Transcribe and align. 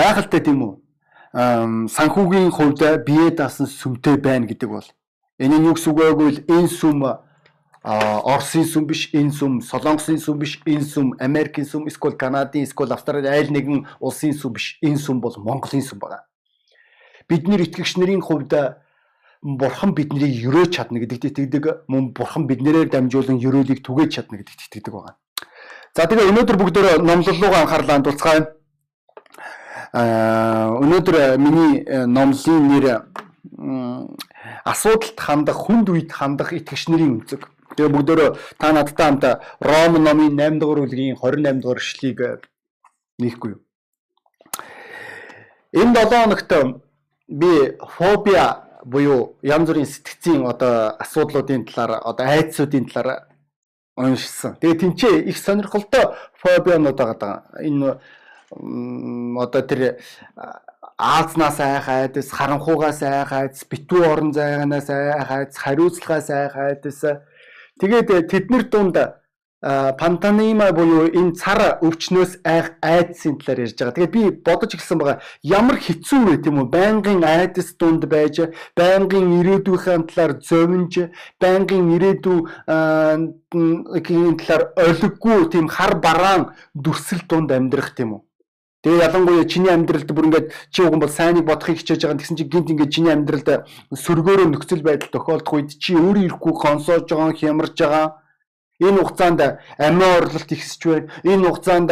Гайхалтай 0.00 0.40
тийм 0.40 0.60
үү? 0.64 0.74
санхүүгийн 1.96 2.50
хувьд 2.56 3.04
бие 3.04 3.30
даасан 3.36 3.68
сүмтэй 3.68 4.16
байна 4.16 4.48
гэдэг 4.48 4.68
бол 4.72 4.88
энэ 5.38 5.60
нь 5.60 5.66
юу 5.68 5.76
гэсэн 5.76 5.92
үг 5.92 5.98
вэ 6.00 6.06
гэвэл 6.16 6.40
энэ 6.48 6.72
сүм 6.72 6.98
Оросын 7.80 8.64
сүм 8.64 8.84
биш, 8.84 9.08
энэ 9.16 9.32
сүм 9.32 9.60
Солонгосын 9.64 10.20
сүм 10.20 10.36
биш, 10.40 10.60
энэ 10.68 10.84
сүм 10.84 11.16
Америкийн 11.16 11.64
сүм, 11.64 11.88
эсвэл 11.88 12.12
Канадын, 12.12 12.64
эсвэл 12.68 12.92
Австрали 12.92 13.24
айл 13.24 13.48
нэгэн 13.48 13.88
улсын 14.00 14.36
сүм 14.36 14.52
биш. 14.52 14.76
Энэ 14.84 15.00
сүм 15.00 15.20
бол 15.24 15.32
Монголын 15.40 15.80
сүм 15.80 15.96
байна. 15.96 16.28
Бидний 17.24 17.56
итгэгч 17.56 17.96
нарын 17.96 18.20
хувьд 18.20 18.52
бурхан 19.40 19.96
биднийг 19.96 20.44
өрөөж 20.44 20.76
чадна 20.76 21.00
гэдэгт 21.00 21.32
итгэдэг, 21.32 21.88
мөн 21.88 22.12
бурхан 22.12 22.44
биднэрээр 22.44 22.92
дамжуулан 22.92 23.40
өрөөлийг 23.40 23.80
түгээж 23.80 24.12
чадна 24.12 24.44
гэдэгт 24.44 24.68
итгэдэг 24.68 24.92
байна. 24.92 25.16
За 25.96 26.04
тэгээ 26.04 26.28
өнөөдөр 26.28 26.56
бүгдөө 26.60 27.00
номлол 27.00 27.40
руу 27.40 27.54
анхаарлаа 27.56 27.96
хандуулцгаая. 27.96 28.60
Аа 29.92 30.70
өнөөдөр 30.78 31.38
миний 31.42 31.82
э, 31.82 32.06
номлын 32.06 32.68
нэр 32.70 32.86
асуудалд 34.64 35.18
хандах, 35.18 35.66
хүнд 35.66 35.90
үед 35.90 36.12
хандах 36.14 36.54
итгэгч 36.54 36.88
нарын 36.88 37.18
үнцэг. 37.18 37.50
Тэгээ 37.74 37.90
бүгдөө 37.90 38.28
та 38.58 38.70
надтай 38.72 39.06
хамт 39.06 39.24
Ром 39.58 39.98
номын 39.98 40.38
8 40.38 40.58
дугаар 40.62 40.86
бүлгийн 40.86 41.18
28 41.18 41.60
дугаар 41.62 41.82
эшлэгийг 41.82 42.20
э, 42.20 42.38
нээхгүй 43.18 43.50
юу? 43.58 43.60
Энэ 45.74 46.06
7 46.06 46.22
хоногт 46.22 46.52
би 47.26 47.50
фобиа 47.96 48.46
буюу 48.84 49.38
янз 49.42 49.66
бүрийн 49.68 49.86
сэтгцийн 49.86 50.46
одоо 50.46 50.94
асуудлуудын 50.98 51.66
талаар 51.66 52.00
одоо 52.02 52.26
айдсуудын 52.26 52.86
талаар 52.86 53.26
уншсан. 53.96 54.56
Тэгээ 54.60 54.80
тэнцээ 54.80 55.14
их 55.30 55.38
сонирхолтой 55.38 56.14
фобианууд 56.42 56.96
байгаа. 56.96 57.46
Энэ 57.62 58.00
одоо 58.50 59.62
тэр 59.62 59.98
аазнаас 60.98 61.60
айх 61.60 61.88
айдас, 61.88 62.30
харанхуугаас 62.30 63.02
айх 63.02 63.32
айдас, 63.32 63.64
битүү 63.64 64.04
орон 64.10 64.32
зайганаас 64.32 64.90
айх 64.90 65.30
айдас, 65.30 65.56
хариуцлагаас 65.56 66.30
айх 66.30 66.56
айдас 66.56 67.04
Тэгээд 67.80 68.28
тэднэр 68.28 68.68
дунд 68.68 68.96
пантанима 69.62 70.68
буюу 70.72 71.08
энэ 71.08 71.32
цар 71.32 71.80
өвчнөөс 71.80 72.44
айх 72.44 72.76
айдсын 72.84 73.40
талаар 73.40 73.64
ярьж 73.64 73.76
байгаа. 73.76 73.96
Тэгээд 73.96 74.12
би 74.12 74.22
бодож 74.44 74.76
эхэлсэн 74.76 75.00
байгаа. 75.00 75.24
Ямар 75.40 75.80
хэцүү 75.80 76.20
вэ 76.28 76.36
тийм 76.44 76.60
үү? 76.60 76.68
Байнгын 76.68 77.24
айдас 77.24 77.72
дунд 77.80 78.04
байж, 78.04 78.52
байнгын 78.76 79.32
ирээдүйн 79.40 80.08
талаар 80.12 80.32
зовнж, 80.44 81.12
байнгын 81.40 81.88
ирээдүй 81.96 82.38
талаар 84.40 84.62
олиггүй 84.76 85.40
тийм 85.52 85.68
хар 85.72 85.96
бараан 86.04 86.52
дүрсэл 86.76 87.24
дунд 87.28 87.52
амьдрах 87.52 87.96
тийм 87.96 88.16
үү? 88.16 88.20
Тэгээ 88.80 89.04
ялангуяа 89.04 89.44
чиний 89.44 89.72
амьдралд 89.72 90.08
бүр 90.08 90.26
ингээд 90.28 90.46
чи 90.72 90.80
уг 90.80 90.96
нь 90.96 91.02
бол 91.04 91.12
сайныг 91.12 91.44
бодохыг 91.44 91.84
хичээж 91.84 92.00
байгаа 92.08 92.20
гэсэн 92.20 92.36
чи 92.40 92.44
гинт 92.48 92.72
ингээд 92.72 92.94
чиний 92.94 93.12
амьдралд 93.12 93.68
сөргөөрөө 93.92 94.48
нөхцөл 94.48 94.80
байдал 94.80 95.12
тохиолдох 95.12 95.52
үед 95.52 95.76
чи 95.76 95.92
өөрөө 96.00 96.24
ирэхгүй 96.24 96.54
консоож 96.56 97.04
байгаа 97.04 97.36
хямарж 97.36 97.76
байгаа 97.76 98.06
энэ 98.80 99.04
хугацаанд 99.04 99.40
амиа 99.76 100.16
орлолт 100.18 100.50
ихсэж 100.56 100.80
байна. 100.88 101.12
Энэ 101.28 101.44
хугацаанд 101.44 101.90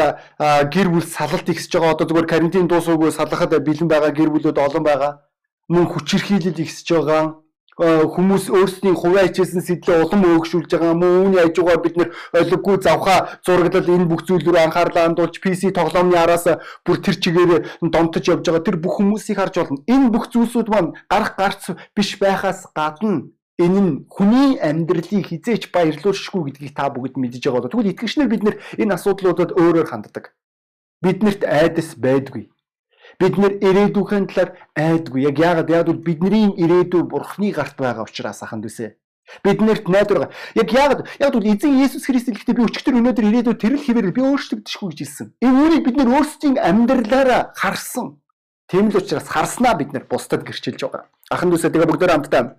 гэр 0.72 0.88
бүл 0.88 1.04
салалт 1.04 1.48
ихсэж 1.52 1.72
байгаа. 1.76 1.92
Одоо 1.92 2.06
зүгээр 2.08 2.28
карантин 2.32 2.68
дуусаагүй 2.68 3.12
салахад 3.12 3.52
бэлэн 3.60 3.88
байгаа 3.88 4.12
гэр 4.16 4.32
бүлүүд 4.32 4.56
олон 4.56 4.84
байгаа. 4.88 5.12
Мөн 5.68 5.86
хүчирхийлэл 5.92 6.64
ихсэж 6.64 6.88
байгаа 6.96 7.44
хүмүүс 7.78 8.50
өөрсдийн 8.50 8.98
хувиа 8.98 9.30
хичээсэн 9.30 9.62
сэтлээ 9.62 10.02
улам 10.02 10.26
өөгшүүлж 10.26 10.66
байгаа 10.74 10.98
мөн 10.98 11.30
үүний 11.30 11.42
хажуугаар 11.46 11.78
бид 11.78 11.94
нэр 11.94 12.10
олиггүй 12.34 12.76
завхаа 12.82 13.38
зураглал 13.46 13.94
энэ 13.94 14.10
бүх 14.10 14.26
зүйл 14.26 14.42
рүү 14.42 14.58
анхаарлаа 14.66 15.06
хандуулж 15.06 15.38
PC 15.38 15.70
тоглоомны 15.70 16.18
араас 16.18 16.50
бүр 16.82 16.98
тэр 16.98 17.16
чигээр 17.22 17.78
донтож 17.86 18.24
явж 18.26 18.42
байгаа 18.50 18.66
тэр 18.66 18.82
бүх 18.82 18.98
хүмүүсийг 18.98 19.38
харж 19.38 19.54
болно. 19.62 19.82
Энэ 19.86 20.10
бүх 20.10 20.26
зүйлсүүд 20.26 20.68
маань 20.74 20.90
гарах 21.06 21.38
гарц 21.38 21.70
биш 21.94 22.18
байхаас 22.18 22.66
гадна 22.74 23.30
энэ 23.62 23.78
нь 23.78 23.92
хүний 24.10 24.58
амьдралыг 24.58 25.30
хизээч 25.30 25.70
баярлууршгүй 25.70 26.50
гэдгийг 26.50 26.74
та 26.74 26.90
бүгд 26.90 27.14
мэдж 27.14 27.46
байгаа. 27.46 27.70
Тэгвэл 27.70 27.94
итгэгчнэр 27.94 28.26
бид 28.26 28.42
нэр 28.42 28.56
энэ 28.74 28.94
асуудлуудад 28.98 29.54
өөрөөр 29.54 29.86
ханддаг. 29.86 30.34
Биднэрт 30.98 31.46
айдас 31.46 31.94
байдгүй 31.94 32.50
Бид 33.18 33.34
нэр 33.34 33.58
ирээдүйн 33.58 34.30
талаар 34.30 34.54
айдгүй. 34.78 35.26
Яг 35.26 35.36
яагаад 35.38 35.68
яагаад 35.70 36.00
бидний 36.06 36.54
ирээдүй 36.54 37.02
бурхны 37.02 37.50
гарт 37.50 37.74
байгаа 37.74 38.06
учраас 38.06 38.42
аханд 38.46 38.70
үсэ. 38.70 38.94
Биднэрт 39.44 39.88
найдвар 39.88 40.30
яг 40.54 40.68
яагаад 40.72 41.04
яг 41.20 41.32
бол 41.34 41.44
эзэн 41.44 41.82
Есүс 41.82 42.06
Христ 42.06 42.30
хэлэхдээ 42.32 42.56
би 42.56 42.64
өчтөр 42.64 42.96
өнөөдөр 42.96 43.28
ирээдүй 43.28 43.56
тэрэл 43.60 43.84
хэвээр 43.84 44.14
би 44.16 44.22
өөрчлөгдөшгүй 44.24 44.88
гэж 44.88 44.98
хэлсэн. 45.04 45.26
Энэ 45.44 45.58
үүнийг 45.58 45.82
бид 45.84 45.96
нэр 46.00 46.08
өөрсдийн 46.16 46.56
амьдралаараа 46.56 47.52
харсан. 47.52 48.22
Тийм 48.70 48.88
л 48.88 48.96
учраас 48.96 49.28
харснаа 49.28 49.76
бид 49.76 49.92
нэр 49.92 50.08
бусдад 50.08 50.48
гэрчилж 50.48 50.80
байгаа. 50.80 51.12
Аханд 51.28 51.52
үсэ 51.58 51.68
тэгээ 51.68 51.90
бүгдөө 51.92 52.08
хамтдаа 52.08 52.56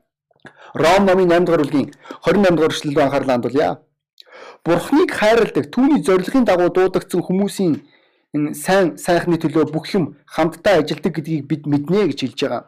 Ром 0.73 1.05
номын 1.05 1.29
8 1.33 1.45
дугаар 1.45 1.63
бүлгийн 1.65 1.89
28 2.21 2.55
дугаар 2.55 2.73
эшлэлд 2.73 2.99
анхаарлаа 3.01 3.35
хандуулъя. 3.35 3.81
Бурхныг 4.65 5.11
хайрладаг, 5.11 5.65
түүний 5.73 6.03
зорилгын 6.05 6.45
дагуу 6.45 6.69
дуудагдсан 6.69 7.25
хүмүүсийн 7.25 7.81
энэ 8.35 8.53
сайн 8.53 8.97
сайхны 8.97 9.37
төлөө 9.41 9.73
бүх 9.73 9.89
юм 9.97 10.17
хамтдаа 10.25 10.81
ажилдаг 10.81 11.13
гэдгийг 11.15 11.47
бид 11.49 11.63
мэднэ 11.65 12.13
гэж 12.13 12.19
хэлж 12.21 12.39
байгаа. 12.45 12.63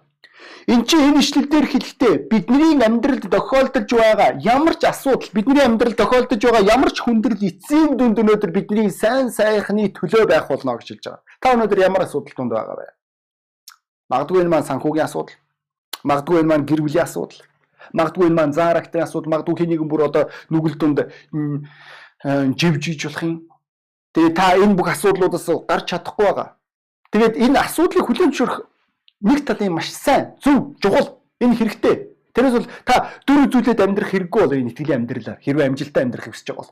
Энд 0.65 0.89
чинь 0.89 1.05
энэ 1.13 1.21
ишлэл 1.21 1.49
дээр 1.49 1.67
хэлэхдээ 1.69 2.13
бидний 2.29 2.73
амьдралд 2.81 3.29
тохиолдож 3.29 3.89
байгаа 3.89 4.41
ямар 4.41 4.73
ч 4.73 4.89
асуудал 4.89 5.29
бидний 5.33 5.61
амьдралд 5.61 5.97
тохиолдож 5.97 6.41
байгаа 6.41 6.65
ямар 6.65 6.89
ч 6.89 7.05
хүндрэл 7.05 7.45
эцсийн 7.49 7.97
дүнд 7.97 8.17
өнөөдөр 8.21 8.51
бидний 8.53 8.89
сайн 8.89 9.29
сайхны 9.29 9.93
төлөө 9.93 10.25
байх 10.25 10.49
болно 10.49 10.77
гэж 10.77 10.87
хэлж 10.97 11.05
байгаа. 11.05 11.21
Та 11.41 11.53
өнөөдөр 11.53 11.79
ямар 11.85 12.01
асуудал 12.05 12.33
тунд 12.33 12.51
байгаа 12.57 12.77
вэ? 12.77 12.87
Магадгүй 14.09 14.41
энэ 14.41 14.49
маань 14.53 14.69
санхүүгийн 14.69 15.05
асуудал. 15.05 15.37
Магадгүй 16.03 16.37
энэ 16.41 16.49
маань 16.49 16.65
гэр 16.65 16.81
бүлийн 16.81 17.05
асуудал. 17.05 17.41
Магадгүй 17.93 18.25
энэ 18.29 18.37
маань 18.37 18.57
заарагтын 18.57 19.05
асуудал. 19.05 19.31
Магадгүй 19.33 19.65
нэгэн 19.69 19.89
бүр 19.89 20.09
одоо 20.09 20.23
нүгэл 20.49 20.77
дунд 20.81 20.99
живж 22.57 22.83
иж 22.89 23.01
болох 23.05 23.23
юм 23.23 23.50
Тэгээ 24.11 24.33
та 24.35 24.55
энэ 24.59 24.75
бүх 24.75 24.91
асуудлуудаас 24.91 25.47
гарч 25.67 25.85
чадахгүй 25.91 26.25
байгаа. 26.25 26.49
Тэгээд 27.11 27.35
энэ 27.39 27.59
асуудлыг 27.59 28.05
хүлээн 28.07 28.31
зөвшөөрөх 28.31 28.59
нэг 29.21 29.39
талын 29.45 29.73
маш 29.75 29.91
сайн, 29.91 30.35
зөв, 30.43 30.75
чухал 30.83 31.21
энэ 31.39 31.55
хэрэгтэй. 31.55 31.95
Тэрээс 32.35 32.55
бол 32.55 32.69
та 32.87 33.11
дөрөв 33.27 33.51
зүйлээд 33.51 33.83
амьдрах 33.83 34.11
хэрэггүй 34.11 34.41
бол 34.41 34.55
энэ 34.55 34.71
итгэлийн 34.71 35.03
амьдралаар 35.03 35.39
хэрвээ 35.43 35.67
амжилттай 35.67 36.03
амьдрах 36.03 36.27
хүсэж 36.31 36.47
байгаа 36.51 36.63
бол. 36.63 36.71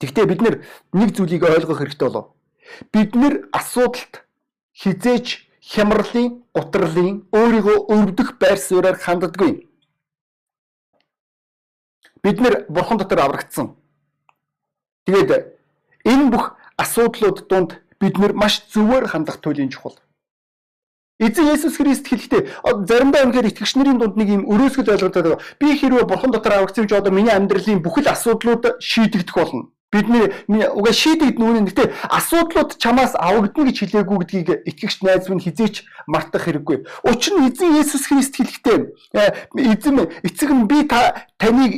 Гэхдээ 0.00 0.26
бид 0.26 0.40
нэг 0.94 1.10
зүйлийг 1.14 1.42
ойлгох 1.42 1.78
хэрэгтэй 1.82 2.06
болов. 2.08 2.26
Бид 2.90 3.14
нэр 3.14 3.34
асуудалд 3.50 4.22
хизээч 4.74 5.26
хямралын, 5.62 6.44
гутралын 6.54 7.26
өөрийгөө 7.34 7.76
өвдөх 7.94 8.38
байр 8.38 8.58
суурьаар 8.58 8.98
ханддаггүй. 8.98 9.70
Бид 12.22 12.38
нэр 12.40 12.66
бурхан 12.68 12.98
дотор 12.98 13.20
аврагдсан. 13.20 13.76
Тэгээд 15.06 15.53
Энэ 16.04 16.30
бүх 16.30 16.56
асуудлууд 16.76 17.48
донд 17.48 17.80
бид 18.00 18.18
нэр 18.18 18.32
маш 18.32 18.64
зөвөр 18.72 19.08
хандах 19.08 19.40
туйлын 19.40 19.70
чухал. 19.72 19.96
Эзэн 21.20 21.46
Есүс 21.54 21.78
Христ 21.78 22.10
хэлэхдээ 22.10 22.42
заримдаа 22.90 23.22
үнэхээр 23.24 23.48
итгэгч 23.48 23.72
нарын 23.78 23.98
дунд 23.98 24.18
нэг 24.18 24.28
юм 24.28 24.42
өрөөсгөл 24.50 24.92
ойлголтод 24.92 25.24
байгаа. 25.24 25.44
Би 25.62 25.78
хэрвээ 25.78 26.04
бурхан 26.10 26.34
дотор 26.34 26.58
аврагдсан 26.58 26.90
ч 26.90 26.92
одоо 26.92 27.14
миний 27.14 27.30
амьдралын 27.30 27.80
бүхэл 27.86 28.10
асуудлууд 28.10 28.82
шийдэгдэх 28.82 29.36
болно 29.38 29.73
бидний 29.94 30.26
угаа 30.74 30.92
шийдэгд 30.92 31.38
нүуний 31.38 31.70
гэтээ 31.70 31.94
асуудлууд 32.10 32.74
чамаас 32.82 33.14
авагдана 33.14 33.70
гэж 33.70 33.78
хэлээгүй 33.78 34.18
гэдгийг 34.18 34.48
итгэгч 34.66 35.06
найз 35.06 35.30
минь 35.30 35.44
хизээч 35.46 35.86
мартах 36.10 36.50
хэрэггүй. 36.50 36.84
Учир 37.06 37.38
нь 37.38 37.46
эзэн 37.48 37.78
Есүс 37.78 38.10
Христ 38.10 38.34
хэлэхдээ 38.34 38.78
э, 39.14 39.48
эзэн 39.54 40.10
эцэг 40.26 40.50
нь 40.50 40.66
би 40.66 40.82
та 40.90 41.30
таныг 41.38 41.72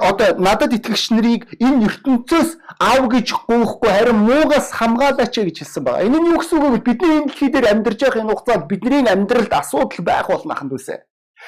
одоо 0.00 0.28
надад 0.40 0.72
итгэгч 0.72 1.04
нарыг 1.12 1.42
энэ 1.60 1.86
ертөнцөөс 1.86 2.50
ав 2.80 3.02
гэж 3.12 3.26
гоохгүй 3.46 3.90
харин 3.90 4.18
муугаас 4.26 4.72
хамгаалаач 4.72 5.34
гэж 5.36 5.56
хэлсэн 5.60 5.84
байна. 5.84 6.06
Энэ 6.08 6.18
нь 6.18 6.30
юу 6.32 6.40
гэсэн 6.40 6.58
үг 6.58 6.72
вэ? 6.72 6.86
Бидний 6.86 7.12
энэ 7.20 7.28
дэлхий 7.28 7.50
дээр 7.52 7.66
амьдарч 7.70 8.00
байгаа 8.00 8.22
энэ 8.22 8.32
хугацаанд 8.32 8.68
бидний 8.70 9.02
амьдралд 9.04 9.52
асуудал 9.52 10.02
байх 10.04 10.26
болно 10.26 10.54
аханд 10.54 10.72
үсэ. 10.72 11.04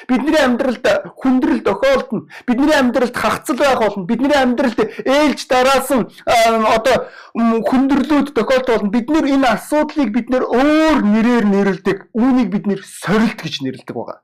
Бидний 0.07 0.39
амьдралд 0.39 0.85
хүндрэл 1.19 1.67
тохиолдно. 1.67 2.29
Бидний 2.47 2.75
амьдралд 2.77 3.17
хагцал 3.17 3.57
байх 3.57 3.79
болно. 3.81 4.07
Бидний 4.07 4.31
амьдралд 4.31 4.79
ээлж 5.03 5.49
дараасан 5.51 6.07
одоо 6.27 7.11
хүндрэлүүд 7.43 8.31
тохиолдох 8.37 8.79
болно. 8.79 8.95
Бид 8.95 9.11
нэр 9.11 9.27
энэ 9.27 9.49
асуудлыг 9.51 10.15
бид 10.15 10.31
нэр 10.31 10.47
өөр 10.47 11.03
нэрээр 11.03 11.47
нэрлэдэг. 11.51 11.99
Үүнийг 12.15 12.49
бид 12.55 12.65
нэр 12.71 12.81
сорилт 12.87 13.43
гэж 13.43 13.65
нэрлэдэг 13.67 13.97
байгаа. 13.97 14.23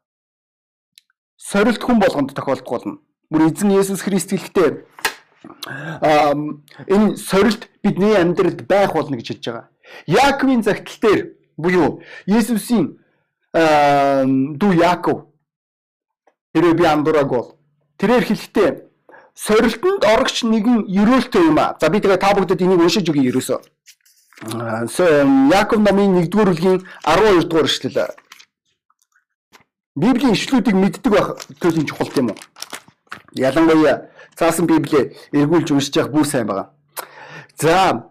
Сорилт 1.37 1.82
хүн 1.82 1.99
болгонд 1.99 2.37
тохиолдох 2.38 2.70
болно. 2.70 2.99
Бүр 3.31 3.50
эзэн 3.50 3.75
Есүс 3.75 4.06
Христ 4.06 4.31
хэлэхдээ 4.31 4.87
энэ 6.87 7.17
сорилт 7.17 7.69
бидний 7.82 8.15
амьдралд 8.17 8.62
байх 8.69 8.94
болно 8.94 9.17
гэж 9.19 9.29
хэлж 9.35 9.44
байгаа. 9.50 9.69
Яаковын 10.06 10.62
загтал 10.62 10.99
дээр 11.03 11.20
буюу 11.56 12.00
Есүсийн 12.27 12.97
дүү 13.53 14.73
Яаков 14.81 15.34
Тэрээр 16.55 16.75
би 16.79 16.85
андуураг 16.87 17.29
бол. 17.29 17.49
Тэрээр 17.99 18.25
хэлэхдээ 18.31 18.69
сорилтонд 19.35 20.03
орогч 20.06 20.47
нэгэн 20.47 20.87
ерөөлтэй 20.87 21.43
юм 21.43 21.59
аа. 21.59 21.75
За 21.81 21.91
би 21.91 21.99
тэгээ 21.99 22.23
та 22.23 22.35
бүгдэд 22.35 22.62
энийг 22.62 22.81
уншиж 22.81 23.11
өгье 23.11 23.29
ерөөсөө. 23.35 23.59
Яаков 25.51 25.81
номын 25.83 26.23
1-р 26.23 26.31
бүлгийн 26.31 26.87
12 27.03 27.49
дугаар 27.51 27.67
эшлэл. 27.67 28.15
Библийн 29.95 30.35
ишлүүдийг 30.35 30.75
мэддэг 30.75 31.12
байх 31.12 31.29
төлөв 31.62 31.87
чухал 31.87 32.11
тийм 32.11 32.31
үү? 32.31 32.39
Ялангуяа 33.39 34.11
цаасан 34.35 34.67
Библийг 34.67 35.15
эргүүлж 35.31 35.71
уншиж 35.71 35.97
явах 35.97 36.11
бүр 36.11 36.27
сайн 36.27 36.47
байгаа. 36.47 36.75
За 37.55 38.11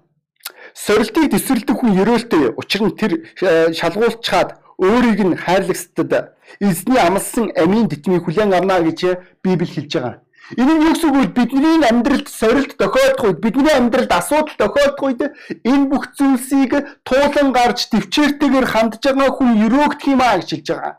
сорилтыг 0.74 1.32
төсвөрлөдөг 1.32 1.76
хүн 1.76 2.00
ерөөлтэй 2.00 2.56
учир 2.56 2.82
нь 2.88 2.96
тэр 2.96 3.12
э, 3.44 3.74
шалгуулчаад 3.76 4.63
өөрийг 4.78 5.20
нь 5.24 5.36
хайрлагсдад 5.36 6.36
эзний 6.60 7.00
амлсан 7.00 7.52
амийн 7.56 7.88
тэтмийг 7.90 8.24
хүлээн 8.26 8.54
авна 8.54 8.82
гэж 8.82 9.00
Библи 9.44 9.70
хэлж 9.70 9.94
байгаа. 9.94 10.24
Энэ 10.60 10.74
нь 10.76 10.84
юу 10.84 10.94
гэсэн 10.94 11.10
үг 11.10 11.18
вэ? 11.18 11.26
Бидний 11.40 11.80
амьдралд 11.88 12.28
сорилт 12.28 12.76
тохиолдох 12.76 13.24
үед, 13.24 13.40
бидний 13.40 13.72
амьдралд 13.72 14.12
асуудал 14.12 14.60
тохиолдох 14.60 15.04
үед 15.08 15.22
энэ 15.64 15.88
бүх 15.88 16.12
зүйлсийг 16.18 16.72
туулан 17.08 17.56
гарч 17.56 17.88
төвчээртэйгээр 17.88 18.68
хандж 18.68 19.00
байгаа 19.08 19.32
хүн 19.32 19.56
өрөөгдөх 19.66 20.08
юм 20.12 20.22
аа 20.22 20.44
гэж 20.44 20.50
хэлж 20.52 20.68
байгаа. 20.68 20.94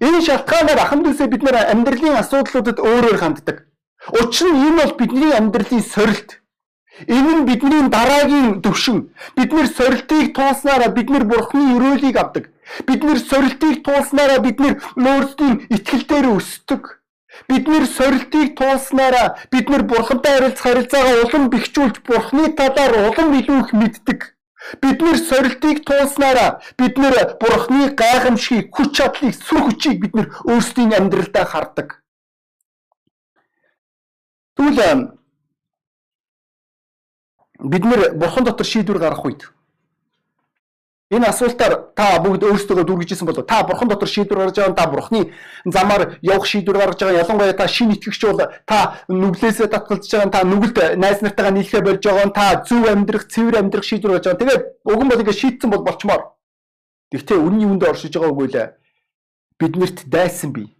Энэ 0.00 0.20
шалтгаанаар 0.26 0.80
ахын 0.80 1.02
дүүсээ 1.02 1.28
бид 1.30 1.42
нэр 1.42 1.56
амьдралын 1.74 2.20
асуудлуудад 2.22 2.78
өөрөөр 2.78 3.18
ханддаг. 3.18 3.56
Учир 4.14 4.48
нь 4.54 4.62
энэ 4.66 4.78
бол 4.78 4.94
бидний 5.00 5.32
амьдралын 5.34 5.82
сорилт. 5.82 6.30
Энэ 7.10 7.32
нь 7.42 7.46
бидний 7.50 7.82
дараагийн 7.90 8.62
төвшин. 8.62 9.10
Бид 9.36 9.50
нэр 9.52 9.66
сорилтыг 9.66 10.34
тууснараа 10.38 10.90
бид 10.94 11.10
нэр 11.10 11.24
бурхны 11.26 11.74
өрөөлийг 11.74 12.16
авдаг. 12.16 12.51
Бид 12.86 13.04
нэр 13.04 13.18
сорилтыг 13.18 13.84
туулснараа 13.84 14.38
бид 14.40 14.58
нэр 14.60 14.74
өөрсдийн 14.96 15.54
итгэл 15.74 16.04
дээр 16.08 16.26
өсдөг. 16.36 16.82
Бид 17.48 17.64
нэр 17.68 17.84
сорилтыг 17.86 18.56
туулснараа 18.56 19.36
бид 19.52 19.66
нэр 19.68 19.82
бурхантай 19.88 20.32
харилцах 20.36 20.64
харилцаагаа 20.64 21.16
улам 21.24 21.44
бэхжүүлж 21.52 21.96
бурхны 22.06 22.52
талаар 22.56 22.92
улам 23.08 23.32
илүү 23.40 23.58
их 23.60 23.70
мэддэг. 23.72 24.20
Бид 24.80 24.98
нэр 25.04 25.18
сорилтыг 25.18 25.84
туулснараа 25.84 26.60
бид 26.78 26.94
нэр 26.96 27.14
бурхны 27.40 27.92
гайхамшигыг, 28.00 28.70
хүч 28.72 28.90
чадлыг, 28.96 29.34
сүр 29.34 29.60
хүчийг 29.64 29.98
бид 30.00 30.14
нэр 30.14 30.28
өөрсдийн 30.48 30.92
амьдралдаа 30.96 31.44
хардаг. 31.44 31.88
Тэгвэл 34.56 35.18
бид 37.58 37.84
нэр 37.84 38.00
бурхан 38.20 38.44
дотор 38.44 38.66
шийдвэр 38.66 38.98
гаргах 39.02 39.24
үед 39.24 39.42
Энэ 41.12 41.28
асуултаар 41.28 41.92
та 41.92 42.16
бүгд 42.24 42.42
өөрсдөө 42.48 42.84
дүргижсэн 42.88 43.28
болов. 43.28 43.44
Та 43.44 43.62
бурхан 43.68 43.88
дотор 43.88 44.08
шийдвэр 44.08 44.48
гаргаж 44.48 44.56
байгаа 44.56 44.78
та 44.80 44.86
бурханы 44.88 45.32
замаар 45.68 46.16
явах 46.24 46.46
шийдвэр 46.48 46.78
гаргаж 46.80 47.00
байгаа 47.04 47.20
ялангуяа 47.20 47.52
та 47.52 47.68
шин 47.68 47.92
итгэгч 47.92 48.22
бол 48.24 48.40
та 48.64 49.04
нүглээсээ 49.12 49.68
татгалзаж 49.68 50.08
байгаа 50.08 50.32
та 50.32 50.40
нүгэлд 50.48 50.96
найз 50.96 51.20
нартайгаа 51.20 51.52
нийлхээ 51.52 51.82
болж 51.84 52.00
байгаа 52.00 52.32
та 52.32 52.64
зөв 52.64 52.88
амьдрах 52.88 53.28
цэвэр 53.28 53.60
амьдрах 53.60 53.84
шийдвэр 53.84 54.12
гаргаж 54.16 54.24
байгаа 54.24 54.40
тэгээд 54.40 54.62
уг 54.88 55.00
нь 55.04 55.10
бол 55.12 55.20
ингэ 55.20 55.36
шийдсэн 55.36 55.68
бол 55.68 55.84
болчмоор 55.84 56.22
Гэхдээ 57.12 57.36
үнний 57.36 57.68
үндэ 57.68 57.92
оршиж 57.92 58.16
байгаа 58.16 58.32
үгүй 58.32 58.48
лээ 58.48 58.66
биднэрт 59.60 60.08
дайсан 60.08 60.56
бий 60.56 60.72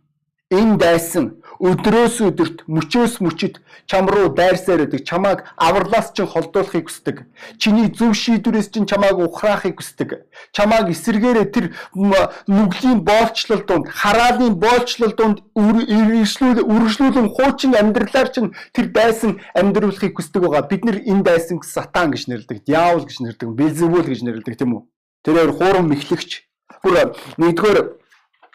энэ 0.52 0.76
дайсан. 0.76 1.42
Өдрөөс 1.62 2.16
өдөрт 2.26 2.66
мөчөөс 2.66 3.22
мөчөд 3.22 3.62
чам 3.86 4.10
руу 4.10 4.34
дайрсаар 4.34 4.82
өгдөг 4.84 5.06
чамааг 5.06 5.46
авралаас 5.56 6.10
чинь 6.10 6.26
холдуулахыг 6.26 6.90
хүсдэг. 6.90 7.22
Чиний 7.56 7.86
зөв 7.86 8.18
шийдвэрээс 8.18 8.68
чинь 8.74 8.86
чамааг 8.90 9.18
ухраахыг 9.22 9.78
хүсдэг. 9.78 10.26
Чамааг 10.50 10.90
эсэргээрээ 10.90 11.46
тэр 11.54 11.66
нүглийн 11.94 13.06
боолчлол 13.06 13.62
донд 13.62 13.86
хараалын 13.94 14.58
боолчлол 14.58 15.14
донд 15.14 15.38
үргэлжлүүл 15.54 16.66
үргэлжлүүлэн 16.66 17.28
хуучин 17.30 17.78
амьдралаар 17.78 18.28
чинь 18.34 18.50
тэр 18.74 18.90
дайсан 18.90 19.38
амьдруулахыг 19.54 20.18
хүсдэг 20.18 20.42
байгаа. 20.42 20.66
Бид 20.66 20.82
нар 20.84 20.98
энэ 20.98 21.22
дайсан 21.22 21.62
сатан 21.62 22.10
гэж 22.10 22.26
нэрлэдэг 22.26 22.66
диавол 22.66 23.06
гэж 23.06 23.22
нэрлэдэг 23.22 23.48
белзебул 23.54 24.02
гэж 24.02 24.20
нэрлэдэг 24.26 24.58
тийм 24.58 24.74
үү? 24.74 24.82
Тэрээр 25.22 25.54
хуурам 25.54 25.86
мэхлэгч 25.94 26.42
бүр 26.82 27.14
нэгдүгээр 27.38 28.01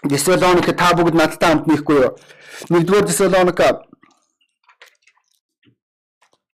Десалоника 0.03 0.73
та 0.77 0.93
бүгд 0.93 1.15
надтай 1.17 1.49
хамт 1.49 1.65
нэхгүй 1.65 1.97
юу? 1.97 2.11
Нэгдүгээр 2.69 3.05
Десалоника 3.09 3.81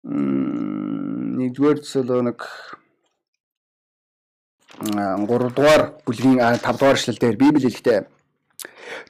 нэгдүгээр 0.03 1.79
Десалоник 1.79 2.43
3 4.79 5.55
дугаар 5.55 5.95
бүлгийн 6.03 6.39
5 6.59 6.79
дугаар 6.79 6.99
эшлэл 6.99 7.19
дээр 7.19 7.39
Библи 7.39 7.63
хэлэхдээ 7.63 7.99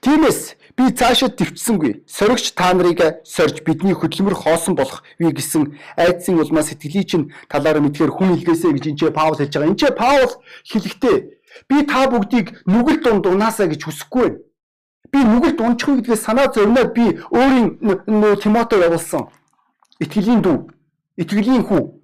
Тиймээс 0.02 0.56
би 0.78 0.92
цаашаа 0.96 1.30
төвчсөнгүй. 1.34 2.06
Соригч 2.08 2.54
та 2.56 2.72
нарыг 2.74 3.02
сорж 3.28 3.60
бидний 3.66 3.98
хөдөлмөр 3.98 4.36
хоосон 4.38 4.76
болох 4.80 5.04
би 5.20 5.32
гэсэн 5.32 5.76
айдсын 5.98 6.40
улмаа 6.40 6.64
сэтгэлий 6.64 7.04
чинь 7.04 7.32
талаараа 7.52 7.84
мэдхээр 7.84 8.12
хүн 8.14 8.40
илгээсэ 8.40 8.72
гэж 8.72 8.86
энэ 8.96 9.12
Паул 9.12 9.36
хэлж 9.36 9.52
байгаа. 9.52 9.72
Энэ 9.76 10.00
Паул 10.00 10.32
хэлэхдээ 10.72 11.18
Би 11.70 11.84
та 11.86 12.08
бүгдийг 12.08 12.48
нүгэл 12.66 13.00
дунд 13.04 13.26
унаасаа 13.28 13.68
гэж 13.68 13.82
хүсэхгүй 13.86 14.28
байна. 14.28 14.40
Би 15.12 15.20
нүгэл 15.26 15.58
дунчихгүй 15.58 15.96
гэдгээс 16.00 16.26
санаа 16.26 16.48
зовноор 16.54 16.90
би 16.94 17.06
өөрийн 17.34 17.68
нөө 18.06 18.36
Тимото 18.42 18.78
явуулсан. 18.78 19.30
Итгэлийн 20.00 20.42
дүү, 20.46 20.58
итгэлийн 21.18 21.64
хүү. 21.66 22.00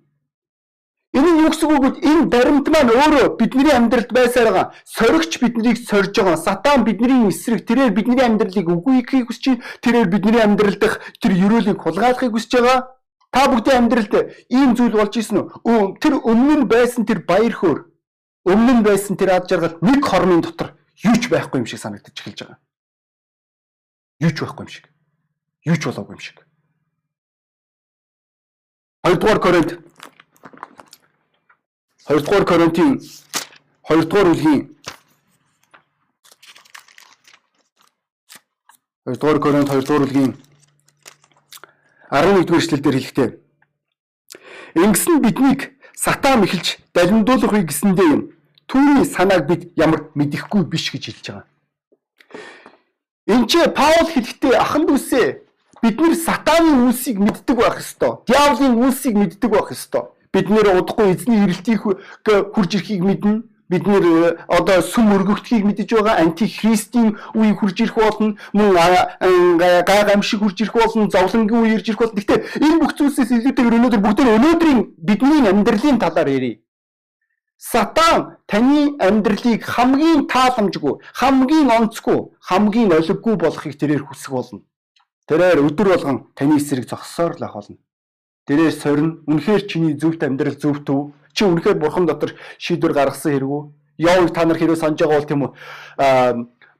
Энэ 1.15 1.31
нь 1.31 1.41
юу 1.47 1.51
гэсэн 1.53 1.71
үг 1.71 1.83
вэ? 1.85 1.89
Энэ 2.11 2.27
баримт 2.27 2.67
маань 2.67 2.91
өөрөө 2.91 3.39
бидний 3.39 3.71
амьдралд 3.71 4.11
байсаар 4.11 4.51
байгаа. 4.51 4.73
Соригч 4.83 5.39
биднийг 5.39 5.77
сорж 5.79 6.11
байгаа. 6.11 6.35
Сатан 6.35 6.83
бидний 6.83 7.31
эсрэг 7.31 7.63
тэрээр 7.63 7.95
бидний 7.95 8.19
амьдралыг 8.19 8.67
үгүй 8.67 8.99
хийхийг 8.99 9.31
хүсэж. 9.31 9.45
Тэрээр 9.79 10.11
бидний 10.11 10.43
амьдрал 10.43 10.75
дах 10.75 10.99
тэр 11.23 11.31
ерөөлийг 11.39 11.79
хулгайлахыг 11.79 12.35
хүсэж 12.35 12.51
байгаа. 12.59 12.79
Та 13.31 13.47
бүгдийн 13.47 13.87
амьдралд 13.87 14.13
ийм 14.51 14.75
зүйл 14.75 14.91
болж 14.99 15.15
исэн 15.15 15.47
үү? 15.63 16.03
Тэр 16.03 16.19
өмнө 16.19 16.55
нь 16.59 16.67
байсан 16.67 17.07
тэр 17.07 17.23
баяр 17.23 17.55
хөөр 17.55 17.79
өмнө 18.45 18.73
нь 18.79 18.85
байсан 18.85 19.17
тэр 19.17 19.33
ад 19.33 19.49
жаргал 19.49 19.77
нэг 19.81 20.05
хормын 20.05 20.41
дотор 20.41 20.77
юу 21.01 21.15
ч 21.17 21.29
байхгүй 21.29 21.59
юм 21.59 21.67
шиг 21.67 21.81
санагдаж 21.81 22.13
эхэлж 22.13 22.39
байгаа. 22.45 22.59
Юу 24.21 24.31
ч 24.31 24.37
байхгүй 24.41 24.63
юм 24.65 24.69
шиг. 24.69 24.85
Юу 25.65 25.75
ч 25.75 25.83
болоогүй 25.89 26.13
юм 26.13 26.21
шиг. 26.21 26.45
2 29.05 29.17
дугаар 29.17 29.39
Коринт 29.39 29.71
2 32.07 32.21
дугаар 32.21 32.45
Коринтын 32.45 33.01
2 33.89 34.05
дугаар 34.05 34.27
бүлгийн 34.29 34.61
2 39.05 39.17
дугаар 39.21 39.39
Коринт 39.39 39.69
2 39.69 39.81
дугаар 39.85 40.05
бүлгийн 40.05 40.31
11 42.09 42.45
дугаар 42.45 42.61
эшлэлдэр 42.61 42.95
хэлэхдээ 42.97 43.29
Ингэсэн 44.75 45.21
биднийг 45.21 45.77
сатан 45.93 46.41
мэхэлж 46.41 46.77
далимдуулахыг 46.93 47.69
гэсэндээ 47.69 48.09
юм 48.09 48.34
түүний 48.67 49.05
санааг 49.05 49.47
бид 49.47 49.61
ямар 49.77 50.09
мэдэхгүй 50.15 50.63
биш 50.65 50.91
гэж 50.91 51.03
хэлж 51.05 51.25
байгаа. 51.29 51.45
Энд 53.27 53.49
чи 53.49 53.57
Паул 53.73 54.07
хэлэхдээ 54.13 54.53
ахан 54.53 54.85
дүүсээ 54.85 55.27
бид 55.81 55.97
нэр 56.01 56.13
сатаны 56.13 56.85
үлсийг 56.85 57.17
мэддэг 57.17 57.57
байх 57.57 57.77
ёстой. 57.81 58.21
Диаволын 58.29 58.81
үлсийг 58.85 59.17
мэддэг 59.17 59.49
байх 59.49 59.69
ёстой. 59.73 60.13
Бид 60.33 60.49
нэр 60.49 60.81
удахгүй 60.81 61.13
эзний 61.13 61.41
ирэлтийг 61.41 61.81
хурж 61.81 62.71
ирэхийг 62.75 63.01
мэднэ. 63.01 63.43
Бид 63.69 63.87
нэр 63.89 64.05
э, 64.05 64.37
одоо 64.45 64.81
сүм 64.81 65.09
өргөгдөхийг 65.17 65.65
мэдэж 65.65 65.89
байгаа 65.89 66.21
антихристийн 66.21 67.17
үе 67.33 67.53
хурж 67.57 67.81
ирэх 67.81 67.97
болно. 67.97 68.37
Мөн 68.53 69.57
гай 69.57 70.01
гамшиг 70.05 70.45
хурж 70.45 70.61
ирэх 70.61 70.77
болно. 70.77 71.09
Зовлонгийн 71.09 71.61
үе 71.65 71.73
ирж 71.81 71.89
ирэх 71.89 72.01
болно. 72.01 72.17
Гэхдээ 72.17 72.61
энэ 72.61 72.77
бүх 72.77 72.93
зүйлсээс 72.93 73.33
илүүтэйгээр 73.33 73.77
өнөөдөр 73.77 74.01
бүгд 74.05 74.21
өнөөдрийн 74.21 74.79
бидний 75.01 75.49
амьдралын 75.49 75.97
талаар 75.97 76.29
ярив. 76.29 76.64
Сатан 77.57 78.37
таны 78.47 78.95
амьдралыг 78.99 79.63
хамгийн 79.63 80.27
тааламжгүй, 80.27 80.99
хамгийн 81.13 81.71
онцгүй, 81.71 82.19
хамгийн 82.41 82.91
олиггүй 82.91 83.35
болохыг 83.39 83.79
тэрээр 83.79 84.03
хүсэх 84.03 84.31
болно. 84.31 84.61
Тэрээр 85.27 85.63
өдөр 85.63 85.87
болгон 85.95 86.17
таны 86.35 86.57
эсрэг 86.59 86.85
зогссоор 86.85 87.39
л 87.39 87.43
ах 87.47 87.55
болно. 87.55 87.77
Тэрээр 88.45 88.71
сорин 88.75 89.23
үнэхээр 89.25 89.63
чиний 89.71 89.93
зөвхт 89.95 90.21
амьдрал 90.23 90.59
зөвтөв. 90.59 91.15
Чи 91.33 91.45
үнэхээр 91.47 91.79
бурхан 91.79 92.05
дотор 92.05 92.35
шийдвэр 92.59 92.93
гаргасан 92.93 93.33
хэрэггүй. 93.33 93.61
Йов 93.97 94.31
та 94.35 94.45
нар 94.45 94.57
хэрэг 94.59 94.77
санаж 94.77 94.99
байгаа 94.99 95.17
бол 95.17 95.27
тийм 95.27 95.41
үү? 95.47 95.51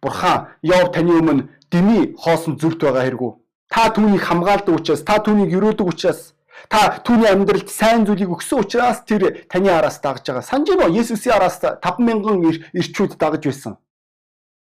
Бурхан 0.04 0.48
Йов 0.62 0.92
таны 0.92 1.12
өмнө 1.18 1.48
дими 1.72 2.14
хоосон 2.20 2.60
зүрт 2.60 2.84
байгаа 2.84 3.08
хэрэггүй. 3.08 3.32
Та 3.72 3.90
түүнийг 3.90 4.22
хамгаалдаг 4.22 4.76
учраас, 4.76 5.02
та 5.02 5.18
түүнийг 5.24 5.50
өрөөдөг 5.56 5.88
учраас 5.88 6.36
Та 6.70 7.00
түүний 7.06 7.30
амьдралд 7.30 7.70
сайн 7.70 8.06
зүйлийг 8.06 8.32
өгсөн 8.32 8.66
учраас 8.66 9.04
тэр 9.06 9.46
таны 9.52 9.70
араас 9.70 10.00
дагж 10.02 10.26
байгаа. 10.26 10.42
Санаж 10.42 10.74
байна 10.74 10.90
уу? 10.90 10.98
Есүсийн 10.98 11.36
араас 11.38 11.60
50000 11.62 12.74
ирчүүд 12.74 13.18
дагж 13.22 13.44
байсан. 13.46 13.78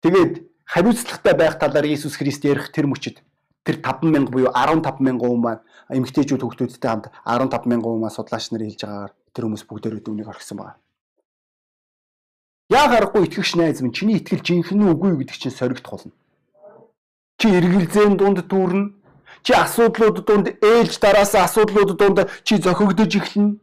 Тэгээд 0.03 0.43
хариуцлагатай 0.67 1.33
байх 1.33 1.55
талаар 1.59 1.85
Есүс 1.87 2.19
Христ 2.19 2.43
ярих 2.43 2.71
тэр 2.75 2.91
мөчид 2.91 3.23
тэр 3.63 3.79
50000 3.83 4.31
буюу 4.31 4.51
15000 4.51 5.19
хүн 5.19 5.39
маань 5.39 5.63
эмэгтэйчүүд 5.91 6.43
хүүхдүүдтэй 6.43 6.89
хамт 6.91 7.11
15000 7.23 7.83
хүн 7.83 7.99
маань 8.03 8.15
судлаач 8.15 8.51
нар 8.51 8.63
хэлж 8.63 8.81
байгаагаар 8.83 9.13
тэр 9.35 9.43
хүмүүс 9.47 9.63
бүгдээрээ 9.67 10.03
дүнийг 10.03 10.31
орхисон 10.31 10.57
байна. 10.59 10.79
Яг 12.71 12.91
аргагүй 12.91 13.27
итгэгч 13.27 13.55
найз 13.55 13.79
минь 13.79 13.95
чиний 13.95 14.19
итгэл 14.19 14.43
жинхэнэ 14.43 14.91
үгүй 14.91 15.23
гэдэг 15.23 15.35
чинь 15.39 15.55
соригдох 15.55 15.91
болно. 16.03 16.15
Чи 17.39 17.47
эргэлзээний 17.47 18.17
дунд 18.19 18.43
дүүрнэ 18.43 18.96
Чи 19.43 19.53
асуудлууд 19.53 20.25
донд 20.27 20.47
ээлж 20.61 20.93
дараасаа 20.99 21.43
асуудлууд 21.45 21.91
донд 21.97 22.17
чи 22.43 22.57
зохигдож 22.57 23.11
эхэлнэ. 23.15 23.57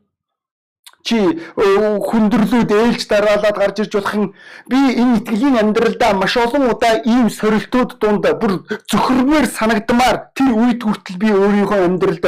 чи 1.04 1.20
хүндрэлүүд 1.54 2.70
ээлж 2.72 3.02
дараалаад 3.12 3.56
гарч 3.60 3.76
ирж 3.84 3.92
болох 3.92 4.14
юм 4.16 4.26
би 4.72 4.78
энэ 4.96 5.20
итгэлийн 5.20 5.60
амьдралдаа 5.60 6.16
маш 6.16 6.32
олон 6.40 6.72
удаа 6.72 7.04
ийм 7.04 7.28
сорилтууд 7.28 8.00
дунд 8.00 8.24
бүр 8.40 8.64
зөвхөрмөр 8.88 9.44
санагдмаар 9.44 10.32
тэр 10.32 10.56
үед 10.56 10.80
хүртэл 10.80 11.20
би 11.20 11.28
өөрийнхөө 11.28 11.80
амьдралд 11.84 12.24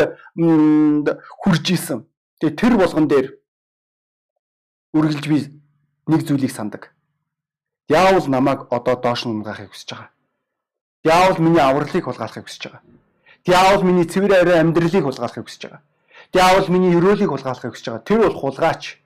хүрж 1.41 1.65
исэн. 1.73 2.05
Тэгээ 2.37 2.61
тэр 2.61 2.75
болгон 2.77 3.09
дээр 3.09 3.27
үргэлж 4.93 5.25
би 5.25 5.39
нэг 6.13 6.21
зүйлийг 6.29 6.53
сандаг. 6.53 6.93
Яавал 7.89 8.29
намайг 8.29 8.69
одоо 8.69 9.01
доош 9.01 9.25
нь 9.25 9.33
унгаахыг 9.33 9.73
хүсэж 9.73 9.89
байгаа. 9.97 10.13
Яавал 11.01 11.41
миний 11.41 11.65
авралыг 11.65 12.05
хулгайлахыг 12.05 12.45
хүсэж 12.45 12.63
байгаа. 12.69 12.83
Яавал 13.47 13.83
миний 13.87 14.05
цэвэр 14.05 14.43
арай 14.43 14.59
амьдралыг 14.61 15.07
хулгайлахыг 15.07 15.47
хүсэж 15.47 15.63
байгаа. 15.71 15.83
Диавол 16.35 16.69
миний 16.69 16.93
өрөөлийг 16.99 17.31
хулгайлахыг 17.31 17.73
хүсэж 17.73 17.87
байгаа. 17.87 18.07
Тэр 18.07 18.19
бол 18.27 18.37
хулгаач. 18.43 18.99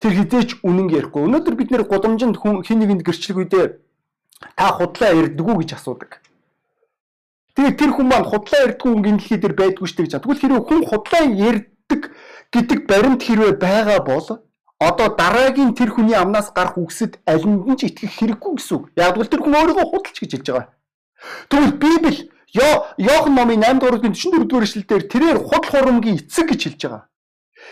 Тэр 0.00 0.12
хизээч 0.16 0.50
үнэн 0.64 0.88
ярихгүй. 0.88 1.22
Өнөөдөр 1.28 1.54
бид 1.56 1.70
нэр 1.70 1.84
гудамжинд 1.84 2.36
хүн 2.40 2.64
хин 2.64 2.80
нэгэнд 2.80 3.04
гэрчлэх 3.04 3.36
үедээ 3.36 3.66
та 4.56 4.66
худлаа 4.72 5.12
ярдгүү 5.12 5.54
гэж 5.60 5.70
асуудаг. 5.76 6.20
Тэгээ 7.56 7.76
тэр 7.76 7.90
хүн 7.92 8.08
маань 8.08 8.28
худлаа 8.28 8.60
ярдгүү 8.72 8.90
хүн 8.92 9.04
дэлхий 9.04 9.36
дээр 9.40 9.54
байдгүй 9.56 9.88
дээ 9.88 10.04
гэж. 10.08 10.14
Тэгвэл 10.20 10.40
хэрвээ 10.40 10.64
хүн 10.64 10.82
худлаа 10.84 11.24
ярддаг 11.28 12.02
гэдэг 12.52 12.80
баримт 12.88 13.20
хэрвээ 13.24 13.52
байгаа 13.56 14.00
бол 14.00 14.28
одоо 14.80 15.08
дараагийн 15.16 15.72
тэр 15.72 15.92
хүний 15.92 16.16
амнаас 16.16 16.52
гарах 16.52 16.76
үгсэд 16.76 17.20
аль 17.24 17.44
нь 17.48 17.76
ч 17.80 17.88
итгэх 17.88 18.12
хэрэггүй 18.12 18.52
гэсэн 18.60 18.76
үг. 18.76 18.84
Яг 18.96 19.16
л 19.16 19.24
тэр 19.24 19.40
хүн 19.40 19.56
өөрийгөө 19.56 19.86
худалч 19.88 20.16
гэж 20.20 20.30
хэлж 20.36 20.48
байгаа. 20.52 20.68
Тэгвэл 21.48 21.80
Библи 21.80 22.28
Йохан 22.54 23.34
номын 23.34 23.60
8 23.62 23.80
дугаар 23.80 24.00
44 24.00 24.44
дугаар 24.44 24.64
эшлэлдэр 24.64 25.02
тэрээр 25.10 25.38
худал 25.38 25.70
хурамгийн 25.70 26.16
эцэг 26.20 26.46
гэж 26.48 26.62
хэлж 26.62 26.82
байгаа. 26.84 27.02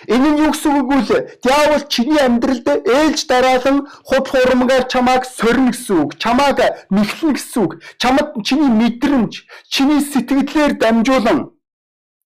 Энэ 0.09 0.29
нь 0.31 0.41
юу 0.45 0.51
гэсэн 0.53 0.73
үг 0.81 0.89
вэ? 0.91 1.19
Диавол 1.45 1.85
чиний 1.89 2.19
амьдралд 2.19 2.67
ээлж 2.67 3.21
дараалан 3.31 3.87
худал 4.05 4.33
хурамгаар 4.35 4.85
чамааг 4.93 5.23
сорно 5.25 5.71
гэсэн 5.71 5.97
үг. 6.03 6.11
Чамааг 6.19 6.59
нэхлэн 6.91 7.33
гэсэн 7.35 7.63
үг. 7.63 7.73
Чамд 8.03 8.45
чиний 8.45 8.69
мэдрэмж, 8.69 9.33
чиний 9.71 10.01
сэтгэлээр 10.03 10.73
дамжуулан 10.83 11.55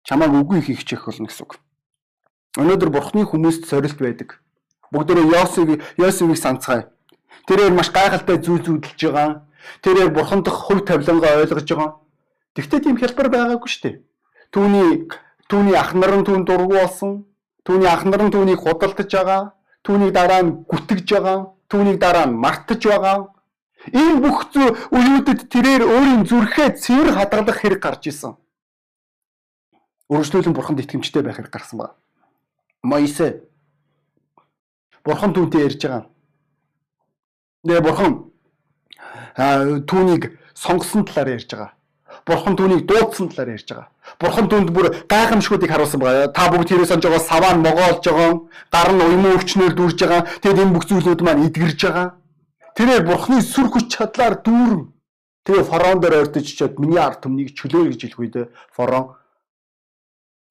чамааг 0.08 0.32
үгүй 0.40 0.60
хийх 0.64 0.84
чих 0.88 1.04
болно 1.04 1.28
гэсэн 1.28 1.44
үг. 1.44 1.60
Өнөөдөр 2.56 2.90
бурхны 2.90 3.28
хүмүүст 3.28 3.68
сорилт 3.68 4.00
байдаг. 4.00 4.40
Бүгдөө 4.88 5.28
Йосеф 5.28 5.68
Йосефийг 6.00 6.40
санацгаая. 6.40 6.88
Тэрээр 7.44 7.76
маш 7.76 7.92
гайхалтай 7.92 8.40
зүйл 8.40 8.64
зүйдэлж 8.64 9.00
байгаа. 9.04 9.44
Тэрээр 9.84 10.10
бурхан 10.16 10.40
дахь 10.42 10.56
хөв 10.64 10.80
тавилангаа 10.88 11.44
ойлгож 11.44 11.68
байгаа. 11.68 11.90
Тэгвэл 12.58 12.82
тийм 12.82 12.98
хялбар 12.98 13.28
байгаагүй 13.30 13.70
шүү 13.70 13.82
дээ. 13.86 13.96
Түүний 14.50 15.06
түүний 15.46 15.78
ах 15.78 15.94
нар 15.94 16.18
нь 16.18 16.26
түүнд 16.26 16.42
дургу 16.42 16.74
болсон. 16.74 17.22
Түүний 17.62 17.86
ах 17.86 18.02
нар 18.02 18.26
нь 18.26 18.34
түүнийг 18.34 18.58
худалдаж 18.58 19.06
байгаа. 19.06 19.54
Түүнийг 19.86 20.10
дараа 20.10 20.42
нь 20.42 20.66
гүтгэж 20.66 21.06
байгаа. 21.06 21.54
Түүнийг 21.70 22.02
дараа 22.02 22.26
нь 22.26 22.34
мартаж 22.34 22.82
байгаа. 22.82 23.30
Энэ 23.94 24.18
бүх 24.18 24.50
үеүүдэд 24.90 25.46
тэрээр 25.54 25.86
өөрийн 25.86 26.26
зүрхээ 26.26 26.82
цэвэр 26.82 27.14
хадгалах 27.14 27.62
хэрэг 27.62 27.78
гарч 27.78 28.10
исэн. 28.10 28.34
Өргөжлүүлэн 30.10 30.50
бурханд 30.58 30.82
итгэмжтэй 30.82 31.22
байх 31.22 31.38
хэрэг 31.38 31.54
гарсан 31.54 31.78
байна. 31.78 31.94
Моисе 32.82 33.46
бурхан 35.06 35.30
түүнтэй 35.30 35.62
ярьж 35.62 35.78
байгаа. 35.78 36.10
Нэ 37.62 37.80
бурхан 37.86 38.34
түүнийг 39.86 40.34
сонгосон 40.58 41.06
талаар 41.06 41.38
ярьж 41.38 41.54
байгаа. 41.54 41.77
Бурхан 42.28 42.56
түүнийг 42.60 42.84
дуудсан 42.84 43.32
талаар 43.32 43.56
ярьж 43.56 43.68
байгаа. 43.72 43.88
Бурхан 44.20 44.46
түүнд 44.52 44.68
бүр 44.76 44.86
гайхамшгуудыг 45.08 45.70
харуулсан 45.72 46.00
байгаа. 46.00 46.28
Та 46.28 46.52
бүгд 46.52 46.68
тэрээс 46.68 46.92
онж 46.92 47.04
байгаа 47.08 47.24
саваа 47.24 47.56
могоолж 47.56 48.04
байгаа, 48.04 48.30
гар 48.68 48.90
нь 48.92 49.00
уйман 49.00 49.32
өвчнөөр 49.40 49.72
дүүрж 49.72 49.98
байгаа. 50.04 50.22
Тэгэд 50.44 50.60
энэ 50.60 50.74
бүх 50.76 50.84
зүйлүүд 50.84 51.20
маань 51.24 51.48
эдгэрж 51.48 51.80
байгаа. 51.88 52.08
Тэрээр 52.76 53.02
Бурханы 53.08 53.40
сүр 53.40 53.72
хүч 53.72 53.86
чадлаар 53.96 54.44
дүүрэн. 54.44 54.92
Тэгээ 55.48 55.64
фараон 55.72 55.98
дээр 56.04 56.20
ойртож 56.20 56.46
чад 56.52 56.76
миний 56.76 57.00
ард 57.00 57.24
түмнийг 57.24 57.56
чөлөө 57.56 57.96
гэж 57.96 58.00
хэлэх 58.04 58.20
үед 58.20 58.36
фараон 58.76 59.16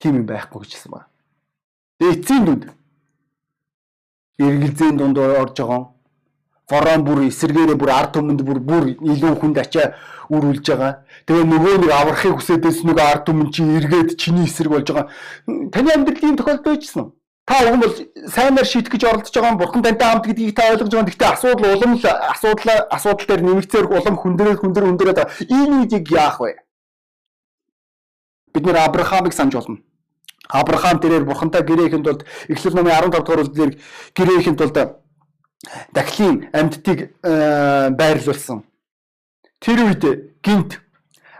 тийм 0.02 0.18
юм 0.18 0.26
байхгүй 0.26 0.66
гэж 0.66 0.70
хэлсэн 0.74 0.92
байна. 0.98 1.06
Тэгээ 2.02 2.14
эцсийн 2.18 2.42
дүнд 2.42 2.64
эргэлзээний 4.42 4.98
дунд 4.98 5.18
орж 5.18 5.54
байгаа 5.62 5.82
фараон 6.68 7.02
бүр 7.04 7.24
эсэргээрээ 7.28 7.80
бүр 7.80 7.90
ард 7.90 8.12
түмэнд 8.12 8.44
бүр 8.44 8.60
бүр 8.60 8.84
илүү 9.00 9.34
хүнд 9.40 9.58
ачаа 9.64 9.96
үрүүлж 10.28 10.66
байгаа. 10.68 10.92
Тэгээ 11.24 11.44
нөгөө 11.48 11.74
нэг 11.80 11.92
аврахыг 11.96 12.36
хүсэдээс 12.36 12.84
нөгөө 12.84 13.06
ард 13.08 13.24
түмэн 13.24 13.48
чи 13.48 13.64
эргээд 13.64 14.20
чиний 14.20 14.44
эсрэг 14.44 14.72
болж 14.72 14.88
байгаа. 14.92 15.08
Таны 15.72 15.88
амьдрал 15.96 16.24
ийм 16.28 16.36
тохиолдол 16.36 16.76
байжсэн? 16.76 17.08
Та 17.48 17.64
уг 17.64 17.76
нь 17.76 17.80
бол 17.80 17.96
сайнаар 18.28 18.68
шийдэх 18.68 18.92
гэж 18.92 19.02
оролдож 19.08 19.32
байгаа 19.32 19.56
бурхан 19.56 19.80
тантай 19.80 20.08
хамт 20.12 20.28
гэдгийг 20.28 20.52
та 20.52 20.68
ойлгож 20.68 20.92
байгаа. 20.92 21.08
Гэхдээ 21.08 21.32
асуудал 21.32 21.72
улам 21.72 21.92
л 21.96 22.04
асуудал 22.04 22.70
асуудал 22.92 23.24
дээр 23.24 23.42
нэмэгцээр 23.48 23.86
улам 23.88 24.16
хүндрэл 24.20 24.60
хүндэр 24.60 24.84
хүндрээд 24.84 25.18
энэ 25.48 25.88
үеийг 25.88 26.06
яах 26.12 26.36
вэ? 26.44 26.60
Бид 28.52 28.64
нэр 28.68 28.76
Авраамыг 28.76 29.32
санаж 29.32 29.56
болно. 29.56 29.80
Авраам 30.52 31.00
тэрээр 31.00 31.24
бурхантай 31.24 31.64
гэрээхэнд 31.64 32.04
тулд 32.04 32.22
Эхлэл 32.52 32.76
номын 32.76 32.92
15 32.92 33.24
дугаар 33.24 33.44
бүлгээр 33.48 33.72
гэрээхэнд 34.12 34.58
тулд 34.60 34.76
дахлын 35.92 36.48
амьдтыг 36.52 37.14
э, 37.22 37.90
байрлуулсан. 37.90 38.64
Тэр 39.60 39.78
үед 39.86 40.02
гинт 40.42 40.80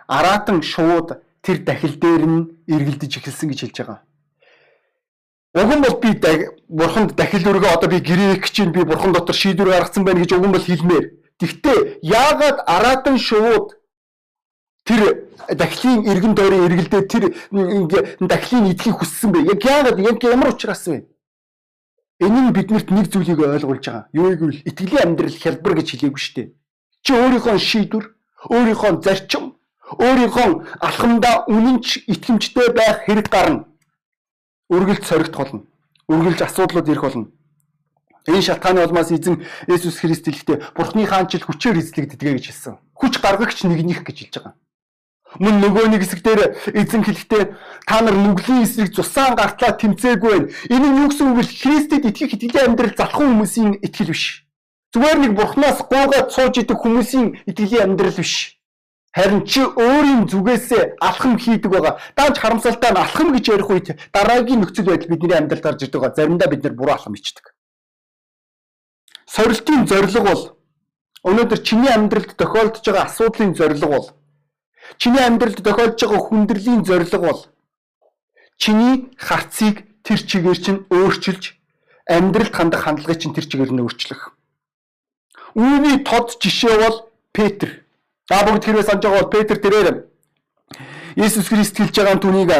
аратан 0.08 0.62
шууд 0.62 1.22
тэр 1.42 1.58
дахил 1.62 1.94
дээр 1.94 2.24
нь 2.26 2.48
эргэлдэж 2.66 3.18
эхэлсэн 3.18 3.48
гэж 3.48 3.60
хэлж 3.62 3.76
байгаа. 3.78 4.00
Уг 5.54 5.70
нь 5.74 5.82
бол 5.84 5.96
би 6.02 6.10
бурханд 6.68 7.14
дахил 7.14 7.46
өргөө 7.46 7.72
одоо 7.74 7.88
би 7.88 8.00
гэрээх 8.00 8.50
чинь 8.50 8.72
би 8.72 8.82
бурхан 8.84 9.12
дотор 9.12 9.34
шийдвэр 9.34 9.70
гаргацсан 9.70 10.04
байна 10.04 10.20
гэж 10.20 10.32
уг 10.34 10.46
нь 10.46 10.52
бол 10.52 10.66
хэлмээр. 10.66 11.04
Гэхдээ 11.38 11.78
яагаад 12.02 12.58
аратан 12.66 13.18
шууд 13.18 13.78
тэр 14.84 15.30
дахлын 15.54 16.04
эргэн 16.10 16.34
дойрын 16.34 16.66
эргэлдээ 16.66 17.02
тэр 17.06 17.24
дахлын 18.20 18.70
эдхийг 18.72 18.98
хүссэн 18.98 19.30
бэ? 19.32 19.38
Яг 19.54 19.64
яагаад 19.64 19.98
яг 19.98 20.18
ямар 20.24 20.50
учраас 20.52 20.86
вэ? 20.86 21.06
Энэ 22.18 22.50
нь 22.50 22.54
биднэрт 22.54 22.90
нэг 22.90 23.06
зүйлийг 23.14 23.38
ойлгуулж 23.38 23.84
байгаа. 23.86 24.10
Юу 24.10 24.34
гэвэл 24.34 24.66
итгэлийн 24.66 25.14
амьдрал 25.14 25.38
хялбар 25.38 25.74
гэж 25.78 25.88
хэлээгүй 25.94 26.18
шүү 26.18 26.34
дээ. 26.34 26.48
Чи 27.06 27.10
өөрийнхөө 27.14 27.58
шийдвэр, 27.62 28.04
өөрийнхөө 28.50 28.92
зарчим, 29.06 29.44
өөрийнхөө 30.02 30.48
алхамдаа 30.82 31.46
үнэнч 31.46 32.10
итгэмжтэй 32.10 32.68
байх 32.74 33.06
хэрэг 33.06 33.30
гарна. 33.30 33.70
Үргэлж 34.66 35.06
соригдох 35.06 35.38
болно. 35.38 35.62
Үргэлж 36.10 36.42
асуудлууд 36.42 36.90
ирэх 36.90 37.06
болно. 37.06 37.30
Энэ 38.26 38.42
шалтгааны 38.42 38.84
улмаас 38.84 39.14
эзэн 39.14 39.46
Есүс 39.70 40.02
Христ 40.02 40.26
хэлэхдээ 40.26 40.76
Бурхны 40.76 41.06
хаанчил 41.06 41.46
хүчээр 41.46 41.80
эзлэгддэг 41.80 42.34
гэж 42.36 42.44
хэлсэн. 42.50 42.76
Хүч 42.98 43.14
гаргагч 43.24 43.64
нэгнийх 43.64 44.04
гэж 44.04 44.16
хэлж 44.28 44.34
байгаа. 44.36 44.54
Мөн 45.36 45.60
нөгөө 45.60 45.92
нэг 45.92 46.00
хэсэг 46.00 46.24
дээр 46.24 46.56
эзэн 46.72 47.04
хэлэхдээ 47.04 47.42
та 47.84 48.00
нар 48.00 48.16
нүглийн 48.16 48.64
эсрэг 48.64 48.96
цусаан 48.96 49.36
гартлаа 49.36 49.76
тэмцээгүй 49.76 50.32
байна. 50.32 50.48
Энэ 50.72 50.88
нь 50.88 50.98
юу 51.04 51.08
гэсэн 51.12 51.28
үг 51.28 51.44
вэ? 51.44 51.44
Христэд 51.44 52.08
итгэх 52.08 52.32
итгэлийн 52.32 52.72
амьдрал 52.72 52.96
залхан 52.96 53.36
хүмүүсийн 53.36 53.84
итгэл 53.84 54.16
биш. 54.16 54.48
Зүгээр 54.96 55.18
нэг 55.20 55.32
бурхнаас 55.36 55.84
гуугаад 55.84 56.32
сууж 56.32 56.54
идэх 56.64 56.80
хүмүүсийн 56.80 57.44
итгэлийн 57.44 57.92
амьдрал 57.92 58.16
биш. 58.16 58.56
Харин 59.12 59.44
чи 59.44 59.60
өөрийн 59.60 60.24
зүгээсээ 60.32 60.96
алхам 60.96 61.36
хийдэг 61.36 61.70
байгаа. 61.76 62.00
Даанч 62.16 62.36
харамсалтай 62.40 62.92
нь 62.92 63.00
алхам 63.04 63.28
гэж 63.36 63.44
ярих 63.52 63.68
үед 63.68 63.88
дараагийн 64.16 64.64
нөхцөл 64.64 64.88
байдал 64.88 65.12
бидний 65.12 65.36
амьдралд 65.36 65.64
гарч 65.64 65.80
ирдэг 65.84 66.00
байгаа. 66.00 66.16
Заримдаа 66.16 66.48
бид 66.48 66.64
нэр 66.64 66.72
буруу 66.72 66.96
алхам 66.96 67.14
хийдэг. 67.16 67.52
Сорилтын 69.28 69.84
зорилго 69.84 70.22
бол 70.24 70.42
өнөөдөр 71.28 71.60
чиний 71.60 71.92
амьдралд 71.92 72.32
тохиолдож 72.36 72.84
байгаа 72.84 73.04
асуудлын 73.08 73.52
зорилго 73.52 73.88
бол 73.92 74.06
Чиний 74.96 75.20
амьдралд 75.20 75.60
тохиолдож 75.60 76.00
байгаа 76.00 76.22
хүндрэлийн 76.24 76.84
зорилго 76.84 77.18
бол 77.18 77.40
чиний 78.56 79.12
харцыг 79.16 79.84
тэр 80.02 80.18
чигээр 80.24 80.58
чинь 80.58 80.84
өөрчилж 80.88 81.54
амьдралд 82.08 82.54
хандах 82.54 82.82
хандлагыг 82.88 83.20
чинь 83.20 83.36
тэр 83.36 83.46
чигээр 83.46 83.72
нь 83.76 83.82
өөрчлөх. 83.84 84.32
Үүний 85.54 86.00
тод 86.02 86.40
жишээ 86.40 86.76
бол 86.80 87.12
Петр. 87.32 87.84
За 88.28 88.42
бүгд 88.44 88.64
хэрвээ 88.64 88.84
санаж 88.88 89.02
байгаа 89.04 89.22
бол 89.22 89.34
Петр 89.36 89.56
тэрээр 89.60 90.08
Иесус 91.18 91.48
Христ 91.48 91.76
хэлж 91.76 91.94
байгаа 91.98 92.18
түүнийг 92.22 92.50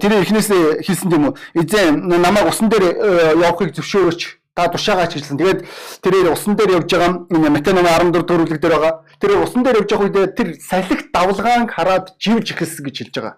тэр 0.00 0.12
эхнээсээ 0.20 0.84
хэлсэн 0.84 1.10
юм 1.10 1.32
уу? 1.32 1.38
Эзэн 1.56 2.04
намайг 2.04 2.48
усан 2.48 2.68
дээр 2.68 2.84
э, 2.84 2.94
явахыг 3.40 3.72
зөвшөөрөөч 3.74 4.39
та 4.54 4.68
тушаагач 4.68 5.14
хэлсэн. 5.14 5.38
Тэгээд 5.38 5.60
тэрээр 6.02 6.32
усан 6.34 6.54
дээр 6.56 6.82
явж 6.82 6.90
байгаа 6.90 7.50
Матай 7.50 7.74
номын 7.74 8.12
14 8.12 8.26
төрөлөг 8.26 8.58
дээр 8.60 8.74
байгаа. 8.74 8.94
Тэр 9.20 9.30
усан 9.42 9.62
дээр 9.62 9.80
явж 9.82 9.90
байгаа 9.90 10.06
үед 10.10 10.34
тэр 10.34 10.48
салхи 10.58 10.94
давлгаанг 11.14 11.70
хараад 11.70 12.14
живж 12.18 12.52
эхэлсэн 12.52 12.84
гэж 12.84 12.96
хэлж 12.98 13.14
байгаа. 13.14 13.36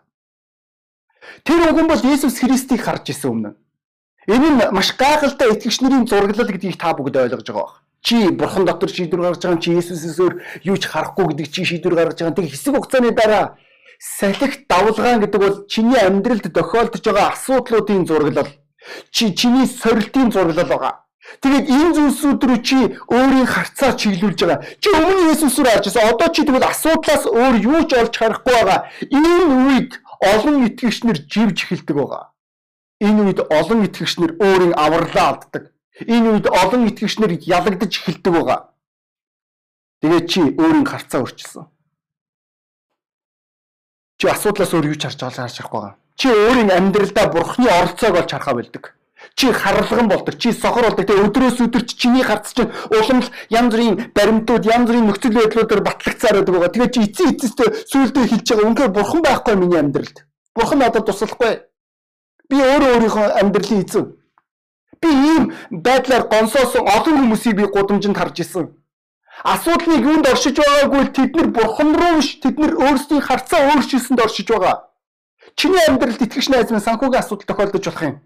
Тэр 1.44 1.60
үг 1.68 1.78
нь 1.84 1.90
бол 1.90 2.02
Есүс 2.02 2.40
Христийг 2.40 2.80
харж 2.82 3.12
исэн 3.12 3.30
өмнө. 3.30 3.50
Энэ 4.26 4.48
нь 4.50 4.60
маш 4.72 4.96
гайхалтай 4.96 5.52
итгэгч 5.52 5.82
нарын 5.82 6.06
зураглал 6.08 6.48
гэдгийг 6.48 6.80
та 6.80 6.96
бүгд 6.96 7.16
ойлгож 7.16 7.46
байгаа 7.46 7.66
баг. 7.66 7.82
Чи 8.02 8.30
бурхан 8.30 8.64
дотор 8.64 8.90
шийдвэр 8.90 9.22
гаргаж 9.22 9.42
байгаа 9.42 9.62
чи 9.62 9.76
Есүсээс 9.76 10.18
өөр 10.18 10.34
юу 10.64 10.76
ч 10.80 10.86
харахгүй 10.88 11.26
гэдэг 11.34 11.46
чи 11.52 11.62
шийдвэр 11.66 11.94
гаргаж 11.94 12.18
байгаа. 12.18 12.38
Тэг 12.38 12.50
хэсэг 12.50 12.74
хугацааны 12.74 13.10
дараа 13.14 13.58
салхи 13.98 14.66
давлгаан 14.66 15.20
гэдэг 15.22 15.40
бол 15.42 15.54
чиний 15.66 15.98
амьдралд 15.98 16.50
тохиолдож 16.50 17.02
байгаа 17.02 17.34
асуудлуудын 17.34 18.06
зураглал 18.06 18.50
Чи 19.10 19.34
чиний 19.34 19.66
сорилтын 19.66 20.32
зураглал 20.32 20.66
байгаа. 20.66 21.01
Тэгээд 21.40 21.66
энэ 21.72 21.94
зүйлсүүд 21.96 22.40
рүү 22.44 22.60
чи 22.60 22.78
өөрийн 23.08 23.48
харцаа 23.48 23.96
чиглүүлж 23.96 24.40
байгаа. 24.44 24.60
Чи 24.82 24.88
өмнө 24.92 25.32
Есүс 25.32 25.56
рүү 25.56 25.72
харж 25.72 25.84
байсан. 25.88 26.08
Одоо 26.12 26.28
чи 26.28 26.44
тэгвэл 26.44 26.68
асуудлаас 26.68 27.24
өөр 27.24 27.56
юу 27.62 27.80
ч 27.88 27.90
олж 27.96 28.14
харахгүй 28.20 28.52
байгаа. 28.52 28.80
Энэ 29.08 29.44
үед 29.64 29.90
олон 30.20 30.56
итгэгчнэр 30.68 31.18
живж 31.24 31.58
эхэлдэг 31.64 31.96
байгаа. 31.96 32.24
Энэ 33.00 33.20
үед 33.24 33.40
олон 33.48 33.80
итгэгчнэр 33.88 34.32
өөрийн 34.44 34.74
авралаа 34.76 35.26
алддаг. 35.32 35.72
Энэ 36.04 36.28
үед 36.36 36.46
олон 36.52 36.82
итгэгчнэр 36.92 37.32
ялагдаж 37.40 37.92
эхэлдэг 37.96 38.32
байгаа. 38.36 38.60
Тэгээд 40.04 40.26
чи 40.28 40.40
өөрийн 40.52 40.86
харцаа 40.86 41.24
өөрчилсөн. 41.24 41.64
Чи 44.20 44.26
асуудлаас 44.28 44.72
өөр 44.76 44.92
юу 44.92 44.98
ч 45.00 45.08
харж 45.08 45.18
харж 45.18 45.56
харахгүй 45.56 45.80
байгаа. 45.80 45.96
Чи 46.20 46.28
өөрийн 46.28 46.70
амьдралдаа 46.70 47.26
бурхны 47.32 47.66
оролцоог 47.66 48.20
олж 48.20 48.30
харахаа 48.30 48.58
болдог 48.60 48.84
чи 49.34 49.52
харлган 49.52 50.08
болдог, 50.08 50.38
чи 50.38 50.52
сохор 50.52 50.84
болдог. 50.84 51.06
Тэгээ 51.06 51.24
өдрөөс 51.26 51.58
өдөр 51.64 51.82
чи 51.86 51.96
чиний 51.96 52.22
гарц 52.22 52.52
чинь 52.52 52.72
уламл 52.90 53.28
янз 53.50 53.70
бүрийн 53.74 53.96
баримтууд, 54.14 54.66
янз 54.66 54.86
бүрийн 54.88 55.06
нөхцөл 55.08 55.34
байдлуудаар 55.34 55.82
батлагдсаар 55.82 56.36
байдаг 56.40 56.54
байгаа. 56.54 56.72
Тэгээ 56.74 56.92
чи 56.92 57.00
эцсийн 57.06 57.30
эцэстээ 57.34 57.68
сүулдэ 57.90 58.20
хэлж 58.28 58.46
байгаа. 58.50 58.68
Үнэхээр 58.68 58.92
бурхан 58.92 59.22
байхгүй 59.22 59.54
миний 59.56 59.80
амьдралд. 59.80 60.16
Бурхан 60.54 60.78
надад 60.78 61.06
туслахгүй. 61.06 61.52
Би 62.50 62.56
өөрөө 62.60 62.90
өөрийнхөө 62.94 63.26
амьдралын 63.40 63.82
эзэн. 63.82 64.06
Би 65.00 65.08
ийм 65.08 65.44
байдлаар 65.70 66.28
гонсоосон 66.28 66.86
олон 66.86 67.16
хүмүүсийг 67.24 67.56
би 67.56 67.64
гудамжинд 67.66 68.16
харж 68.16 68.44
исэн. 68.44 68.70
Асуудлыг 69.42 70.04
юунд 70.04 70.28
оршиж 70.28 70.54
байгаагүй 70.60 71.10
тэд 71.16 71.34
нар 71.34 71.48
бурхан 71.50 71.96
руу 71.96 72.20
биш 72.20 72.38
тэд 72.38 72.60
нар 72.60 72.76
өөрсдийн 72.76 73.24
харцаа 73.24 73.72
өөрчилсөнд 73.72 74.20
оршиж 74.20 74.46
байгаа. 74.52 74.92
Чиний 75.56 75.82
амьдралд 75.88 76.22
итгэж 76.22 76.46
найз 76.52 76.70
минь 76.70 76.84
санхүүгийн 76.84 77.22
асуудал 77.22 77.48
тохиолдож 77.48 77.84
болох 77.84 78.02
юм. 78.02 78.16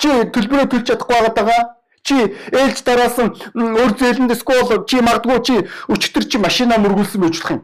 Чи 0.00 0.08
төлбөрөө 0.34 0.66
төлж 0.70 0.86
чадахгүй 0.88 1.32
байгаа. 1.36 1.62
Чи 2.02 2.16
ээлж 2.50 2.82
дараасан 2.82 3.28
өр 3.54 3.92
зээлэнд 3.98 4.34
скол 4.34 4.84
чи 4.90 4.98
магадгүй 5.00 5.38
чи 5.46 5.54
өчтөр 5.86 6.24
чи 6.26 6.36
машина 6.38 6.78
мөргүүлсэн 6.82 7.22
байж 7.22 7.36
болох 7.38 7.52
юм. 7.54 7.62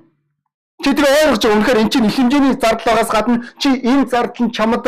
Чи 0.79 0.95
тэр 0.95 1.07
ойлгож 1.11 1.43
байгаа 1.43 1.59
үнэхээр 1.59 1.83
эн 1.83 1.91
чинь 1.91 2.07
их 2.07 2.15
хэмжээний 2.15 2.55
зардал 2.55 2.87
байгаас 2.87 3.11
гадна 3.11 3.43
чи 3.59 3.69
энэ 3.83 4.07
зардал 4.07 4.47
нь 4.47 4.55
чамд 4.55 4.87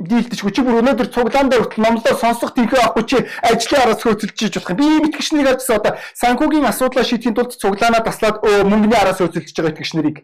дийлдэшгүй 0.00 0.52
чи 0.54 0.62
бүр 0.64 0.80
өнөөдөр 0.80 1.08
цуглаандаа 1.12 1.60
хүртэл 1.60 1.84
номлоо 1.84 2.14
сонсох 2.16 2.54
тийхээ 2.56 2.80
авахгүй 2.80 3.04
чи 3.04 3.18
ажлын 3.44 3.82
араас 3.84 4.02
хөөцөлж 4.02 4.36
хийж 4.38 4.54
болох 4.56 4.70
юм. 4.72 4.78
Би 4.80 4.86
итгэгчнийг 5.08 5.46
харжсан 5.46 5.76
одоо 5.76 5.92
санхүүгийн 6.16 6.70
асуудлаа 6.70 7.04
шийдэхийн 7.04 7.36
тулд 7.36 7.52
цуглаанаа 7.60 8.00
таслаад 8.00 8.40
мөнгөний 8.40 8.96
араас 8.96 9.20
хөөцөлж 9.20 9.52
байгаа 9.52 9.72
итгэгч 9.76 9.92
нарыг. 9.94 10.16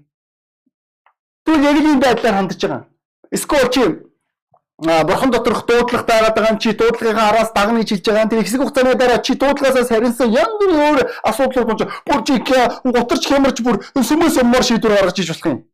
Тэгвэл 1.44 1.68
яг 1.68 1.76
л 1.76 1.88
ийм 1.92 2.00
байдлаар 2.00 2.36
хандж 2.40 2.60
байгаа. 2.62 2.82
Эсвэл 3.30 3.68
чи 3.74 3.82
бурхан 4.78 5.30
доторх 5.30 5.64
дуудлага 5.66 6.04
байгаад 6.04 6.34
байгаа 6.36 6.58
чи 6.60 6.72
дуудлагынхаа 6.72 7.30
араас 7.30 7.52
дагна 7.54 7.80
гэж 7.80 7.90
хэлж 7.90 8.06
байгаа. 8.06 8.28
Тэр 8.28 8.42
хэсэг 8.44 8.60
хугацааны 8.60 8.94
дараа 8.94 9.18
чи 9.24 9.34
дуудлагаасаа 9.34 9.84
сарнсан 9.84 10.28
янз 10.28 10.52
бүрийн 10.60 10.82
өөр 10.84 10.98
асуудлууд 11.24 11.66
болж 11.68 11.82
бүр 12.04 12.20
чи 12.26 12.34
гутарч 12.84 13.24
хямарч 13.26 13.58
бүр 13.64 13.80
сүмэс 13.96 14.36
юммар 14.36 14.62
шийдвэр 14.62 15.00
гаргаж 15.00 15.18
иж 15.18 15.28
болох 15.32 15.46
юм. 15.46 15.64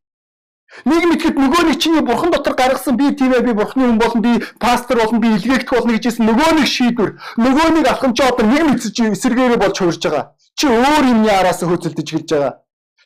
Нэг 0.88 1.04
мэтгэд 1.04 1.36
нөгөө 1.36 1.62
нэг 1.68 1.78
чиний 1.82 2.00
бурхан 2.00 2.30
дотор 2.30 2.54
гаргасан 2.54 2.96
би 2.96 3.10
тийм 3.12 3.34
ээ 3.34 3.42
би 3.44 3.52
бурханы 3.52 3.90
хүн 3.92 3.98
болно 3.98 4.22
би 4.22 4.32
пастор 4.56 5.02
болно 5.02 5.18
би 5.20 5.28
илгээгдэх 5.36 5.68
болно 5.68 5.92
гэж 5.92 6.04
хэлсэн 6.06 6.26
нөгөө 6.32 6.50
нэг 6.56 6.68
шийдвэр 6.70 7.10
нөгөө 7.36 7.68
нэг 7.76 7.86
алхам 7.92 8.14
чи 8.16 8.22
одоо 8.24 8.46
нэг 8.46 8.80
чи 8.80 9.12
эсэргээрээ 9.12 9.60
болж 9.60 9.76
хувирж 9.76 10.00
байгаа. 10.00 10.32
Чи 10.56 10.66
өөр 10.72 11.04
юмны 11.12 11.28
араас 11.28 11.60
хөөцөлдөж 11.60 12.08
эхэлж 12.08 12.30
байгаа. 12.32 12.52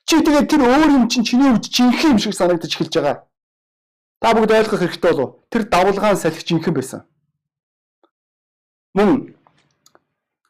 Чи 0.07 0.23
тэгээд 0.23 0.47
тэр 0.47 0.63
өөр 0.63 0.91
юм 0.95 1.05
чинь 1.11 1.27
чиний 1.27 1.51
үед 1.51 1.67
жинхэнэ 1.67 2.15
юм 2.15 2.19
шиг 2.23 2.39
санагдаж 2.39 2.71
эхэлж 2.71 2.95
байгаа. 2.95 3.26
Та 4.21 4.33
бүгд 4.33 4.51
ойлгох 4.51 4.81
хэрэгтэй 4.81 5.13
болов. 5.13 5.37
Тэр 5.51 5.69
давлгаан 5.69 6.17
салхи 6.17 6.45
жинхэнэ 6.47 6.77
байсан. 6.77 7.01
Мөн 8.97 9.37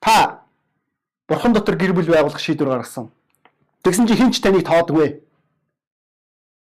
та 0.00 0.46
бурхан 1.28 1.52
дотор 1.52 1.76
гэр 1.76 1.92
бүл 1.92 2.06
байгуулах 2.06 2.38
шийдвэр 2.38 2.68
гаргасан. 2.78 3.10
Тэгсэн 3.82 4.06
чи 4.06 4.14
хинч 4.14 4.38
таныг 4.40 4.66
тоодгүй. 4.66 5.22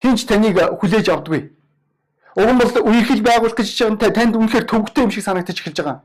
Хинч 0.03 0.27
таныг 0.27 0.59
хүлээж 0.59 1.07
авдаггүй. 1.07 1.55
Уг 2.35 2.49
нь 2.51 2.59
бол 2.59 2.71
үерхэл 2.91 3.23
байгуулах 3.23 3.55
гэж 3.55 3.95
танд 3.95 4.35
үнэхээр 4.35 4.67
төвөгтэй 4.67 5.03
юм 5.07 5.11
шиг 5.11 5.23
санагдаж 5.23 5.55
эхэлж 5.55 5.79
байгаа. 5.79 6.03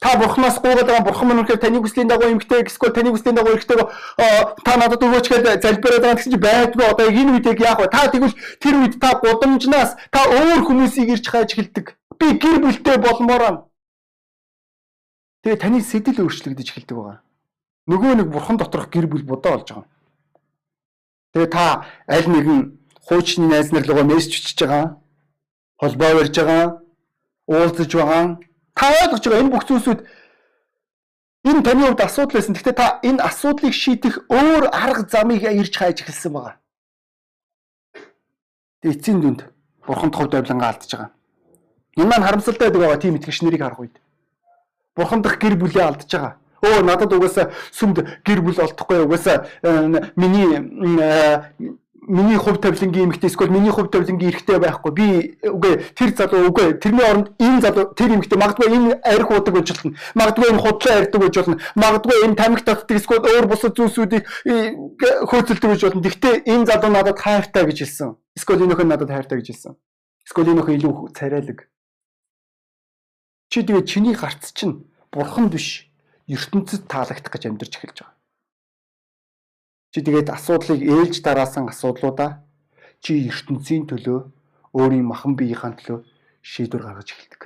Та 0.00 0.14
бурхнаас 0.14 0.60
гуугаад 0.62 0.86
байгаа 0.86 1.06
бурхан 1.10 1.26
мань 1.28 1.40
үнэхээр 1.42 1.58
таны 1.58 1.82
хүслийн 1.82 2.06
дагуу 2.06 2.30
эмгтэй 2.30 2.62
эсвэл 2.62 2.94
таны 2.94 3.10
хүслийн 3.10 3.34
дагуу 3.34 3.58
эрэгтэй 3.58 3.82
та 4.62 4.72
надад 4.78 5.02
өгөөч 5.02 5.26
гэж 5.26 5.42
залбираад 5.58 6.02
байгаа 6.06 6.18
гэсэн 6.22 6.32
чи 6.32 6.38
байдгүй 6.38 6.86
одоо 6.86 7.06
энэ 7.10 7.34
үед 7.34 7.58
яах 7.58 7.82
вэ? 7.82 7.90
Та 7.90 8.06
тэгвэл 8.06 8.38
тэр 8.62 8.74
үед 8.78 8.94
та 9.02 9.18
гудамжнаас 9.18 9.98
та 10.14 10.20
өөр 10.30 10.62
хүмүүсийг 10.70 11.18
ирж 11.18 11.26
хайж 11.26 11.50
эхэлдэг. 11.58 11.98
Би 12.14 12.26
гэр 12.38 12.62
бүлтэй 12.62 12.96
болмоор 13.02 13.42
ам. 13.42 13.56
Тэгээ 15.42 15.66
таны 15.66 15.82
сэтэл 15.82 16.22
өөрчлөгдөж 16.22 16.68
эхэлдэг 16.70 16.94
байгаа. 16.94 17.18
Нөгөө 17.90 18.22
нэг 18.22 18.28
бурхан 18.30 18.54
доторх 18.54 18.94
гэр 18.94 19.10
бүл 19.10 19.26
будаа 19.26 19.58
болж 19.58 19.66
байгаа. 19.66 19.86
Тэгээ 21.34 21.50
та 21.50 21.90
аль 22.06 22.30
нэгэн 22.30 22.78
хуучны 23.02 23.50
найз 23.50 23.74
нар 23.74 23.82
руугаа 23.82 24.06
мессеж 24.06 24.30
бичиж 24.30 24.62
байгаа. 24.62 25.02
Холбоо 25.82 26.14
барьж 26.14 26.38
байгаа. 26.38 26.86
Уулзаж 27.50 27.90
байгаа 27.90 28.38
Та 28.78 28.86
ойлгож 29.02 29.24
байгаа 29.26 29.42
энэ 29.42 29.52
бүх 29.52 29.66
зүйлсүүд 29.66 30.00
энэ 31.50 31.62
таны 31.66 31.82
хувьд 31.82 32.00
асуудал 32.06 32.38
байсан. 32.38 32.54
Гэхдээ 32.54 32.76
та 32.78 32.86
энэ 33.02 33.24
асуудлыг 33.26 33.74
шийдэх 33.74 34.14
өөр 34.30 34.70
арга 34.70 35.02
замыг 35.10 35.42
ирж 35.42 35.74
хайж 35.74 36.06
эхэлсэн 36.06 36.32
байгаа. 36.32 36.54
Тэгээ 38.78 38.94
эцсийн 38.94 39.18
дүнд 39.18 39.40
бурханд 39.82 40.14
хувьд 40.14 40.34
авлангаа 40.38 40.70
алдаж 40.70 40.90
байгаа. 40.94 41.10
Энэ 41.98 42.06
маань 42.06 42.26
харамсалтай 42.26 42.70
байгаа 42.70 43.02
тийм 43.02 43.18
итгэгч 43.18 43.42
нарыг 43.42 43.62
харах 43.66 43.82
үед. 43.82 43.96
Бурхан 44.94 45.22
дах 45.22 45.42
гэр 45.42 45.58
бүлээ 45.58 45.82
алдаж 45.82 46.10
байгаа. 46.14 46.34
Өө 46.62 46.82
надад 46.86 47.12
угаасаа 47.14 47.50
сүмд 47.74 48.06
гэр 48.22 48.40
бүл 48.46 48.62
олдохгүй 48.62 49.02
угаасаа 49.02 49.46
э, 49.62 50.10
миний 50.14 50.58
э, 50.58 51.42
миний 52.08 52.36
хувь 52.36 52.60
тавилангийн 52.60 53.12
эмэгтэй 53.12 53.30
эсвэл 53.30 53.52
миний 53.52 53.70
хувь 53.70 53.90
тавилангийн 53.92 54.32
эрэгтэй 54.32 54.58
байхгүй. 54.58 54.92
Би 54.92 55.06
үгүй 55.44 55.72
тэр 55.94 56.10
залуу 56.16 56.48
үгүй 56.48 56.80
тэрний 56.80 57.04
оронд 57.04 57.36
энэ 57.38 57.60
залуу 57.60 57.94
тэр 57.94 58.16
эмэгтэй 58.16 58.38
магадгүй 58.40 58.66
энэ 58.72 58.98
арх 59.04 59.30
уудаг 59.30 59.54
гэж 59.54 59.68
болно. 59.72 59.92
Магадгүй 60.16 60.46
энэ 60.48 60.62
худлаа 60.64 60.94
ярьдаг 60.98 61.20
гэж 61.22 61.34
болно. 61.38 61.56
Магадгүй 61.76 62.16
энэ 62.24 62.38
тамхи 62.40 62.64
татдаг 62.64 62.96
эсвэл 62.96 63.22
өөр 63.28 63.46
бусад 63.46 63.76
зүйлсүүдийг 63.76 64.24
хөөцөлдөг 65.30 65.70
гэж 65.76 65.82
болно. 65.84 66.02
Гэхдээ 66.02 66.34
энэ 66.48 66.66
залуу 66.66 66.90
надад 66.90 67.18
хайртай 67.20 67.64
гэж 67.68 67.78
хэлсэн. 67.84 68.16
Эсвэл 68.34 68.64
энэ 68.64 68.74
өхөн 68.74 68.88
надад 68.88 69.10
хайртай 69.12 69.38
гэж 69.38 69.46
хэлсэн. 69.52 69.74
Эсвэл 70.26 70.50
энэ 70.52 70.60
өхөн 70.64 70.76
илүү 70.80 70.94
царайлаг. 71.14 71.68
Чи 73.48 73.64
тэгээ 73.64 73.84
чиний 73.88 74.12
гарц 74.12 74.52
чинь 74.52 74.88
бурхан 75.12 75.48
биш 75.48 75.88
ертөнцид 76.28 76.84
таалагдах 76.84 77.32
гэж 77.32 77.48
амьдарч 77.48 77.80
эхэлж 77.80 78.04
байгаа. 78.04 78.17
Чи 79.90 80.04
тэгээд 80.04 80.28
асуудлыг 80.28 80.80
ээлж 80.84 81.24
дараасан 81.24 81.72
асуудлуудаа 81.72 82.44
чи 83.00 83.24
ертөнцийн 83.30 83.88
төлөө 83.88 84.20
өөрийн 84.76 85.06
махан 85.08 85.32
биеийнхаа 85.32 85.72
төлөө 85.80 86.04
шийдвэр 86.44 86.82
гаргаж 86.84 87.08
эхэлдэг. 87.16 87.42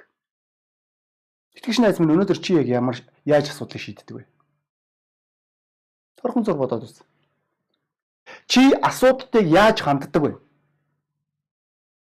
Итгэж 1.55 1.79
найз 1.79 2.03
минь 2.03 2.19
өнөөдөр 2.19 2.39
чи 2.43 2.59
яг 2.59 2.67
ямар 2.67 2.99
яаж 3.23 3.55
асуудлыг 3.55 3.79
шийддэг 3.79 4.15
вэ? 4.17 4.25
Торхон 6.19 6.43
зур 6.43 6.59
бодоод 6.59 6.83
үз. 6.83 7.07
Чи 8.51 8.75
асуудлыг 8.83 9.47
яаж 9.47 9.79
ханддаг 9.87 10.23
вэ? 10.23 10.33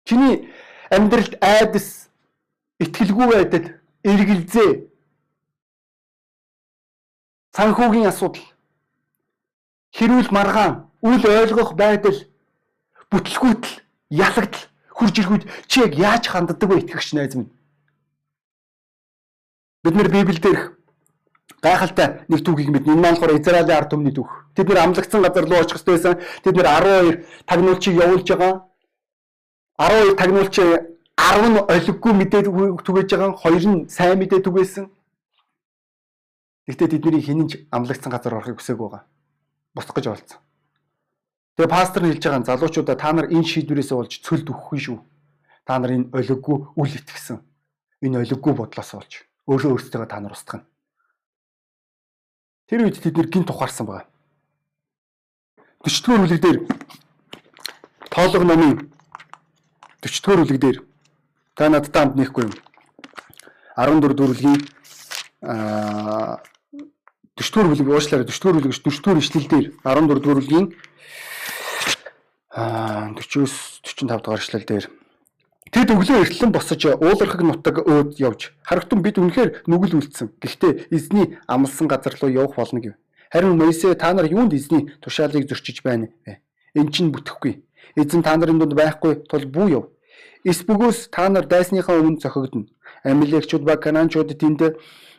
Чиний 0.08 0.48
амьдралд 0.88 1.36
айдас, 1.44 2.08
итгэлгүй 2.80 3.26
байдал, 3.28 3.66
эргэлзээ, 4.08 4.88
санхүүгийн 7.52 8.08
асуудал 8.08 8.46
хэрүүл 9.96 10.30
маргаан, 10.30 10.90
үл 11.02 11.24
ойлгох 11.26 11.74
байдал, 11.74 12.18
бүтлгүүтэл, 13.10 13.82
ялагдал 14.10 14.70
хурж 15.00 15.16
ирэхэд 15.18 15.44
чи 15.66 15.80
яг 15.80 15.94
яаж 15.96 16.24
ханддаг 16.28 16.68
вэ 16.68 16.84
итгэгч 16.84 17.14
найз 17.14 17.34
минь? 17.34 17.50
Бид 19.82 19.94
нэр 19.96 20.12
Библиэлд 20.12 20.76
гайхалтай 21.64 22.24
нэг 22.28 22.40
түүхийг 22.44 22.68
мэднэ. 22.68 22.92
Энэ 22.92 23.00
маань 23.00 23.16
болохоор 23.16 23.40
Израилийн 23.40 23.76
ард 23.76 23.90
түмний 23.90 24.12
түүх. 24.12 24.28
Тэд 24.54 24.68
нэр 24.68 24.84
амлагдсан 24.84 25.24
газар 25.24 25.44
руу 25.48 25.60
очих 25.60 25.80
байсан. 25.84 26.20
Тэд 26.44 26.56
нэр 26.56 26.68
12 26.68 27.24
тагнуулчийг 27.48 27.96
явуулж 27.96 28.28
байгаа. 28.28 28.54
12 29.80 30.16
тагнуулчийг 30.20 30.68
10 31.16 31.48
нь 31.48 31.58
олиггүй 31.64 32.12
мэдээд 32.12 32.46
түгэж 32.84 33.08
байгаа. 33.16 33.32
Хоёр 33.40 33.64
нь 33.64 33.88
сайн 33.88 34.20
мэдээд 34.20 34.44
түгээсэн. 34.44 34.84
Гэхдээ 36.68 36.88
тэдний 36.92 37.24
хинэнч 37.24 37.52
амлагдсан 37.72 38.12
газар 38.12 38.36
орохыг 38.36 38.60
хүсээгүй 38.60 38.88
байгаа 38.88 39.04
босох 39.74 39.94
гэж 39.94 40.06
оролцсон. 40.06 40.40
Тэгээ 41.56 41.70
пастор 41.70 42.02
нь 42.02 42.10
хэлж 42.14 42.24
байгаа 42.24 42.48
залуучуудаа 42.48 42.96
та 42.96 43.12
нар 43.12 43.26
энэ 43.28 43.44
шийдвэрээс 43.44 43.90
болж 43.92 44.12
цөлд 44.24 44.48
өгөхгүй 44.48 44.80
шүү. 44.80 44.98
Та 45.66 45.78
нар 45.78 45.92
энэ 45.92 46.10
олиггүй 46.14 46.56
үл 46.74 46.92
итгэсэн. 46.98 47.38
Энэ 48.00 48.24
олиггүй 48.24 48.52
бодлоос 48.56 48.90
болж 48.96 49.12
өөрөө 49.50 49.70
өөрсдөө 49.76 50.06
та 50.06 50.20
нар 50.20 50.32
устгана. 50.32 50.64
Тэр 52.70 52.86
үед 52.86 53.02
тэд 53.02 53.18
нэр 53.18 53.28
гинт 53.28 53.50
ухаарсан 53.50 53.86
байгаа. 53.86 54.06
40 55.84 56.06
дугаар 56.06 56.22
бүлэг 56.22 56.40
дээр 56.40 56.58
тоолго 58.14 58.44
номын 58.46 58.74
40 60.00 60.22
дугаар 60.22 60.40
бүлэг 60.44 60.60
дээр 60.62 60.78
та 61.58 61.68
надтай 61.68 62.00
хамт 62.04 62.16
нэхгүй 62.16 62.44
юм. 62.46 62.54
14 63.74 64.14
дүрлэгийн 64.14 64.60
аа 65.42 66.38
40 67.40 67.56
дугаар 67.56 67.72
бүлэг 67.72 67.88
уушлаарай 67.88 68.26
40 68.28 68.36
дугаар 68.36 68.56
бүлэг 68.60 68.76
40 68.76 69.00
дугаар 69.00 69.22
ишлэл 69.24 69.48
дээр 69.48 69.66
14 69.80 70.20
дугаар 70.20 70.38
бүлгийн 70.38 70.66
аа 72.52 73.16
40-с 73.16 73.80
45 73.80 74.20
дугаар 74.20 74.40
ишлэл 74.44 74.68
дээр 74.68 74.84
Тэд 75.70 75.88
өглөө 75.94 76.26
эртлэн 76.26 76.50
босож 76.50 76.82
уулархаг 76.98 77.40
нутаг 77.46 77.76
өөд 77.86 78.18
явж 78.18 78.50
харагтун 78.66 79.06
бид 79.06 79.22
үнэхээр 79.22 79.70
нүгэл 79.70 80.02
үлдсэн. 80.02 80.34
Гэхдээ 80.42 80.90
эзний 80.90 81.38
амлсан 81.46 81.86
газар 81.86 82.18
руу 82.18 82.26
явах 82.26 82.58
болно 82.58 82.82
гэв. 82.82 82.98
Харин 83.30 83.54
Моисе 83.54 83.94
та 83.94 84.10
нар 84.12 84.26
юунд 84.26 84.50
эзний 84.52 84.90
тушаалыг 84.98 85.46
зөрчиж 85.46 85.86
байна 85.86 86.10
вэ? 86.26 86.42
Эн 86.74 86.90
чинь 86.90 87.14
бүтэхгүй. 87.14 87.62
Эзэн 87.94 88.26
та 88.26 88.34
нарын 88.34 88.58
дунд 88.58 88.74
байхгүй 88.74 89.22
тул 89.30 89.46
бүү 89.46 89.66
яв. 89.70 89.84
Эс 90.42 90.66
бөгөөс 90.66 91.14
та 91.14 91.30
нар 91.30 91.46
дайсныхаа 91.46 92.02
өмнө 92.02 92.18
зохигдно. 92.18 92.66
Амилекчуд 93.06 93.62
ба 93.62 93.78
Канаанчууд 93.78 94.34
тэнд 94.34 94.74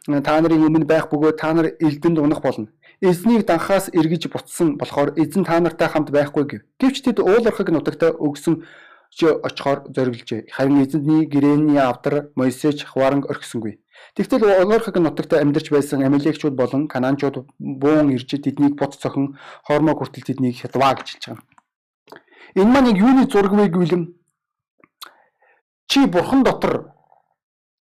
та 0.06 0.42
нарын 0.42 0.66
өмнө 0.66 0.86
байх 0.86 1.10
бөгөөд 1.12 1.38
та 1.38 1.54
нар 1.54 1.68
элдэнд 1.80 2.18
унах 2.20 2.42
болно. 2.42 2.68
Эзнийг 3.02 3.46
данхаас 3.46 3.90
эргэж 3.94 4.30
буцсан 4.34 4.78
болохоор 4.78 5.14
эзэн 5.18 5.46
та 5.46 5.60
нартай 5.60 5.90
хамт 5.90 6.10
байхгүй 6.10 6.46
гэв. 6.46 6.62
Гэвч 6.82 7.02
тэд 7.06 7.20
уулархаг 7.22 7.70
нутагта 7.70 8.14
өгсөн 8.14 8.66
очихоор 9.12 9.92
зориглжээ. 9.94 10.50
Харин 10.52 10.82
эзэнний 10.86 11.26
гэрээний 11.26 11.78
авдар 11.78 12.32
Мойсеч 12.36 12.86
хаваранг 12.86 13.30
орхисонгүй. 13.30 13.82
Тэгтэл 14.16 14.44
Олорхог 14.64 14.96
нутагт 14.98 15.34
амьдарч 15.34 15.70
байсан 15.70 16.04
Амилекчууд 16.04 16.56
болон 16.56 16.88
Канаанчууд 16.88 17.46
буун 17.60 18.10
ирж 18.12 18.28
тэднийг 18.28 18.76
бут 18.80 18.96
цохин 18.96 19.38
хормоо 19.68 19.96
хүртэл 19.96 20.24
тэднийг 20.24 20.56
хятваа 20.60 20.96
гэж 20.96 21.08
хэлж 21.12 21.26
байгаа. 21.28 21.46
Энэ 22.56 22.72
маань 22.72 22.90
яг 22.92 22.98
юуны 22.98 23.24
зураг 23.28 23.54
вэ 23.54 23.68
гэвэл 23.68 24.16
чи 25.88 26.06
бурхан 26.08 26.44
дотор 26.44 26.92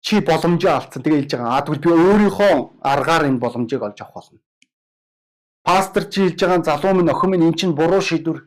чи 0.08 0.22
боломжоо 0.22 0.72
алдсан. 0.80 1.04
Тэгээ 1.04 1.20
хэлж 1.28 1.32
байгаа. 1.36 1.58
А 1.58 1.62
тэгвэл 1.67 1.84
би 1.84 1.89
өөрийнхөө 1.91 2.54
аргаар 2.80 3.28
энэ 3.28 3.43
боломжийг 3.43 3.84
олж 3.84 4.00
авах 4.00 4.15
болно. 4.15 4.39
Пастор 5.67 6.04
чи 6.08 6.32
хэлж 6.32 6.39
байгаа 6.39 6.63
залуу 6.63 6.96
минь 6.96 7.12
охин 7.12 7.30
минь 7.32 7.43
эн 7.43 7.56
чинь 7.60 7.76
буруу 7.76 8.00
шийдвэр. 8.00 8.39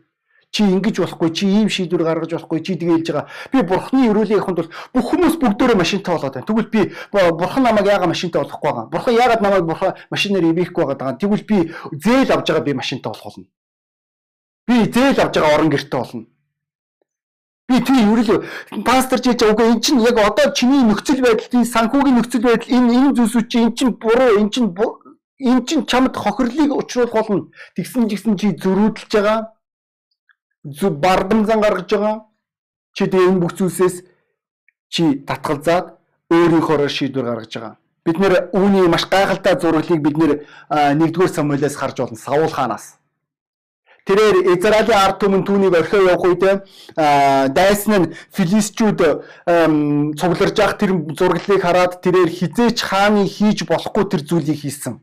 Чи 0.50 0.64
ингэж 0.64 0.96
болохгүй 1.04 1.30
чи 1.36 1.44
ийм 1.44 1.68
шийдвэр 1.68 2.02
гаргаж 2.08 2.32
болохгүй 2.32 2.64
чи 2.64 2.80
тэгээ 2.80 2.96
хэлж 3.04 3.08
байгаа. 3.12 3.28
Би 3.52 3.58
бурхны 3.60 4.08
өрөөлийг 4.08 4.40
явахын 4.40 4.56
тулд 4.56 4.72
бүх 4.94 5.04
хүмүүс 5.04 5.36
бүгдөө 5.36 5.76
машинтай 5.76 6.16
болоод 6.16 6.32
байна. 6.32 6.48
Тэгвэл 6.48 6.72
би 6.72 6.80
бурхан 7.12 7.62
намайг 7.68 7.86
яагаад 7.92 8.08
машинтай 8.08 8.40
болохгүй 8.40 8.70
байгаа? 8.72 8.88
Бурхан 8.88 9.14
яагаад 9.20 9.44
намайг 9.44 9.64
бурхан 9.68 9.92
машинаар 10.08 10.48
ивэхгүй 10.48 10.84
байгаа 10.88 11.20
тэгвэл 11.20 11.44
би 11.44 11.58
зээл 11.92 12.32
авж 12.32 12.46
байгаа 12.48 12.64
би 12.64 12.72
машинтай 12.72 13.12
болох 13.12 13.24
болно. 13.28 13.46
Би 14.64 14.76
зээл 14.88 15.20
авж 15.20 15.34
байгаа 15.36 15.54
орон 15.60 15.68
гэрте 15.68 15.96
болно 15.96 16.24
би 17.70 17.78
тийм 17.86 18.10
өрөөл 18.12 18.42
пастор 18.82 19.22
чи 19.22 19.30
үгүй 19.30 19.70
эн 19.70 19.80
чинь 19.80 20.02
яг 20.02 20.18
одоо 20.18 20.50
чиний 20.58 20.82
нөхцөл 20.82 21.22
байдал 21.22 21.48
тийм 21.54 21.64
санхүүгийн 21.64 22.16
нөхцөл 22.18 22.44
байдал 22.48 22.74
энэ 22.76 22.90
энэ 22.98 23.14
зүйлсүүд 23.16 23.46
чи 23.46 23.58
эн 23.62 23.72
чинь 23.78 23.94
буруу 24.02 24.36
эн 24.42 24.50
чинь 24.50 24.74
эн 25.40 25.64
чинь 25.66 25.86
чамд 25.86 26.18
хохирлыг 26.18 26.74
учруулах 26.74 27.14
болно 27.14 27.48
тэгсэн 27.78 28.10
жигсэн 28.10 28.34
чи 28.36 28.52
зөрүүдэлж 28.58 29.12
байгаа 29.14 29.38
зүг 30.64 31.00
бардамзан 31.00 31.60
гаргаж 31.60 31.90
байгаа. 31.90 32.26
Чи 32.92 33.06
тэгээ 33.06 33.28
энэ 33.28 33.40
бүх 33.40 33.56
зүйлсээс 33.56 34.04
чи 34.92 35.24
татгалзаад 35.24 35.96
өөрийнхөө 36.30 36.88
шийдвэр 36.88 37.26
гаргаж 37.26 37.52
байгаа. 37.56 37.74
Бид 38.04 38.18
нэр 38.18 38.34
үүний 38.52 38.88
маш 38.88 39.08
гайхалтай 39.08 39.56
зураглыг 39.56 40.00
бид 40.02 40.16
нэр 40.18 40.32
1-р 40.68 41.28
Самуэлээс 41.28 41.76
харж 41.76 41.96
болно. 42.00 42.16
Саул 42.16 42.52
хаанаас. 42.52 42.99
Тэрээр 44.08 44.56
Израилийн 44.56 44.96
ард 44.96 45.20
түмэн 45.20 45.44
түүнийг 45.44 45.74
орхио 45.76 46.00
явах 46.08 46.24
үед 46.24 46.42
дайсан 47.54 47.92
нь 48.00 48.10
филистчүүд 48.32 49.00
цугларж 50.16 50.56
явах 50.56 50.76
тэр 50.80 50.92
зураглыг 51.18 51.60
хараад 51.62 52.00
тэрээр 52.00 52.30
хизээч 52.32 52.78
хааны 52.80 53.28
хийж 53.28 53.68
болохгүй 53.68 54.04
тэр 54.08 54.22
зүйлийг 54.24 54.60
хийсэн. 54.64 54.98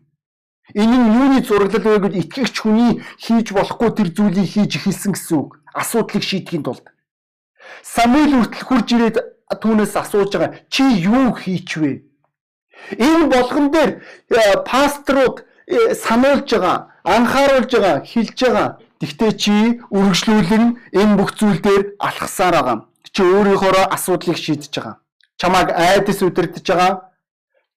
Энэ 0.74 0.98
нь 0.98 1.14
юуны 1.16 1.40
зураглал 1.48 1.86
вэ 1.86 2.00
гэвэл 2.00 2.20
итгэгч 2.22 2.56
хүний 2.60 3.00
хийж 3.22 3.56
болохгүй 3.56 3.90
тэр 3.96 4.10
зүйлийг 4.12 4.50
хийж 4.52 4.72
эхэлсэн 4.76 5.16
гэсэн 5.16 5.38
үг. 5.40 5.62
Асуудлыг 5.72 6.24
шийдэхийн 6.26 6.64
тулд. 6.66 6.84
Самуэль 7.84 8.36
хүртэл 8.36 8.68
хурж 8.68 8.88
ирээд 8.92 9.18
түүнээс 9.48 9.96
асууж 9.96 10.32
байгаа 10.36 10.60
чи 10.68 10.84
юу 11.08 11.32
хийчвэ? 11.32 12.04
Энэ 13.00 13.32
болгон 13.32 13.72
дээр 13.72 13.92
э, 14.30 14.40
пасторууд 14.68 15.48
э, 15.68 15.96
сануулж 15.96 16.52
байгаа, 16.52 16.92
анхааруулж 17.04 17.72
байгаа, 17.72 18.04
хэлж 18.04 18.38
байгаа. 18.44 18.70
Гэхдээ 19.02 19.32
чи 19.44 19.56
үргэлжлүүлэн 19.94 20.66
энэ 20.94 21.18
бүх 21.18 21.38
зүйл 21.38 21.62
дээр 21.62 21.84
алхасаар 22.00 22.56
байгаа. 22.58 22.78
Чи 23.14 23.22
өөрийнхөө 23.24 23.94
асуудлыг 23.96 24.38
шийдэж 24.38 24.74
байгаа. 24.74 24.96
Чамааг 25.40 25.70
айдас 25.74 26.20
удирдах 26.22 26.64
байгаа. 26.66 26.94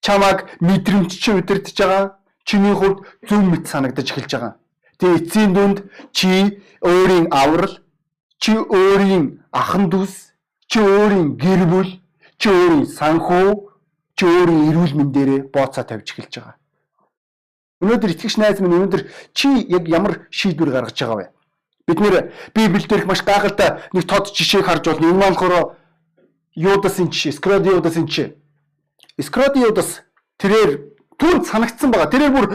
Чамааг 0.01 0.39
мэдрэмж 0.61 1.11
чи 1.23 1.31
удирдах 1.33 1.77
байгаа 1.77 2.21
чиний 2.51 2.75
хувьд 2.75 2.99
зөв 3.29 3.43
мэт 3.47 3.65
санагдаж 3.71 4.11
эхэлж 4.11 4.33
байгаа. 4.35 4.55
Тэгээ 4.99 5.19
эцсийн 5.19 5.53
дүнд 5.55 5.79
чи 6.13 6.31
өөрийн 6.83 7.27
аврал, 7.31 7.79
чи 8.43 8.53
өөрийн 8.59 9.25
ахан 9.53 9.85
дүүс, 9.93 10.35
чи 10.71 10.79
өөрийн 10.81 11.37
гэр 11.39 11.63
бүл, 11.71 11.91
чи 12.41 12.49
өөрийн 12.51 12.87
санхүү, 12.99 13.49
чи 14.17 14.25
өөрийн 14.27 14.63
эрүүл 14.71 14.95
мэндээрээ 14.99 15.41
бооцоо 15.55 15.85
тавьж 15.85 16.11
эхэлж 16.11 16.35
байгаа. 16.37 16.60
Өнөөдөр 17.81 18.13
итгэгч 18.13 18.37
найз 18.37 18.61
минь 18.61 18.77
өнөөдөр 18.77 19.03
чи 19.33 19.49
яг 19.73 19.89
ямар 19.89 20.29
шийдвэр 20.29 20.71
гаргаж 20.71 21.01
байгаа 21.01 21.17
вэ? 21.17 21.27
Бид 21.89 21.99
нэр 22.01 22.15
Библиэлд 22.53 23.09
маш 23.09 23.25
гайхалтай 23.25 23.81
нэг 23.97 24.05
тод 24.05 24.29
жишээг 24.37 24.69
харж 24.69 24.85
болно. 24.85 25.11
Энэ 25.11 25.25
болохоор 25.33 25.81
Юдасын 26.55 27.09
жишээ, 27.09 27.41
Скродиудасын 27.41 28.05
жишээ. 28.05 28.37
Скродиудас 29.17 30.05
тэрээр 30.37 30.93
түнд 31.17 31.49
санагдсан 31.49 31.93
байгаа. 31.93 32.13
Тэрээр 32.13 32.33
бүр 32.33 32.47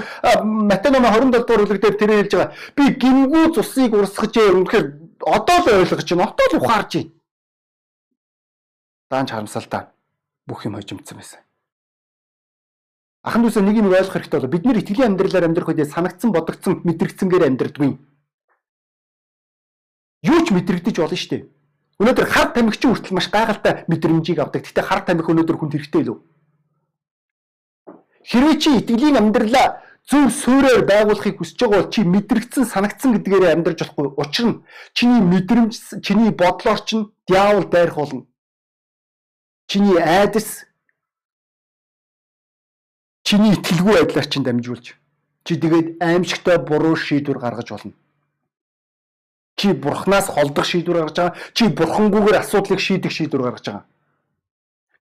Матай 0.46 0.92
номын 0.92 1.14
27 1.14 1.42
дугаар 1.42 1.62
бүлэг 1.66 1.82
дээр 1.82 1.98
тэрээр 1.98 2.20
хэлж 2.26 2.34
байгаа. 2.34 2.54
Би 2.78 2.84
гингүү 3.02 3.46
цусыг 3.56 3.94
урсгаж 3.94 4.34
үнэхээр 4.36 4.86
одоо 5.26 5.58
л 5.62 5.68
ойлгож 5.86 6.10
байна. 6.10 6.30
Одоо 6.30 6.46
л 6.50 6.58
ухаарж 6.62 6.92
байна. 6.98 7.12
Даанч 9.10 9.30
харамсалтай 9.32 9.82
бүх 10.50 10.66
юм 10.66 10.78
хожимдсан 10.78 11.18
байсан. 11.18 11.45
Ахан 13.26 13.42
дүүсээ 13.42 13.66
нэг 13.66 13.82
юм 13.82 13.90
ойлгох 13.90 14.22
хэрэгтэй 14.22 14.38
бол 14.38 14.54
бид 14.54 14.66
нэр 14.70 14.80
итгэлийн 14.86 15.18
амьдралаар 15.18 15.50
амьдрах 15.50 15.70
үедээ 15.74 15.90
санагдсан 15.90 16.30
бодогдсон 16.30 16.86
мэдрэгцэнгээр 16.86 17.50
амьдрдаггүй. 17.50 17.98
Юу 20.30 20.40
ч 20.46 20.48
мэдрэгдэж 20.54 20.96
болно 21.02 21.18
шүү 21.18 21.32
дээ. 21.34 21.44
Өнөөдөр 22.06 22.28
хар 22.30 22.54
тамхичин 22.54 22.94
хүртэл 22.94 23.18
маш 23.18 23.34
гайхалтай 23.34 23.90
мэдрэмжийг 23.90 24.38
авдаг. 24.38 24.70
Гэтэ 24.70 24.82
хар 24.86 25.02
тамхи 25.10 25.32
өнөөдөр 25.34 25.58
хүнд 25.58 25.74
хэрэгтэй 25.74 26.02
л 26.06 26.12
үү? 26.14 26.20
Хэрвээ 28.30 28.58
чи 28.62 28.70
итгэлийн 28.78 29.18
амьдралаа 29.18 29.82
зөв 30.06 30.30
суурьаар 30.30 30.86
байгуулахыг 30.86 31.42
хүсэж 31.42 31.58
байгаа 31.66 31.82
бол 31.82 31.94
чи 31.94 32.02
мэдрэгдсэн 32.06 32.66
санагдсан 32.70 33.10
гэдгээрээ 33.18 33.54
амьдарч 33.58 33.80
болохгүй. 33.90 34.14
Учир 34.22 34.46
нь 34.46 34.62
чиний 34.94 35.22
мэдрэмж, 35.22 35.74
чиний 36.06 36.30
бодлоор 36.30 36.82
чинь 36.86 37.10
диавол 37.26 37.66
дайрах 37.66 37.98
болно. 37.98 38.30
Чиний 39.66 39.98
айдас 39.98 40.70
чиний 43.28 43.58
итгэлгүй 43.58 43.94
байдлаар 43.98 44.28
чинь 44.30 44.46
дамжуулж 44.46 44.96
чи 45.46 45.54
тэгээд 45.58 45.88
аимшигтай 46.02 46.58
буруу 46.58 46.96
шийдвэр 46.96 47.40
гаргаж 47.42 47.70
болно. 47.70 47.94
Чи 49.58 49.74
бурхнаас 49.74 50.28
холдох 50.30 50.66
шийдвэр 50.66 50.98
гаргаж 50.98 51.18
байгаа. 51.18 51.38
Чи 51.54 51.64
бурхангүйгээр 51.70 52.40
асуудлыг 52.42 52.80
шийдэх 52.80 53.12
шийдвэр 53.12 53.44
гаргаж 53.44 53.66
байгаа. 53.66 53.86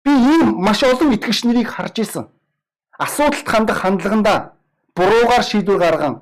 Би 0.04 0.12
ийм 0.12 0.48
маш 0.66 0.80
олон 0.82 1.12
итгэгч 1.16 1.44
нарыг 1.44 1.68
харж 1.68 1.96
ирсэн 2.00 2.24
асуудалд 2.98 3.48
хандах 3.48 3.78
хандлаганда 3.82 4.34
буруугаар 4.96 5.42
шийдвэр 5.42 5.78
гарган 5.78 6.14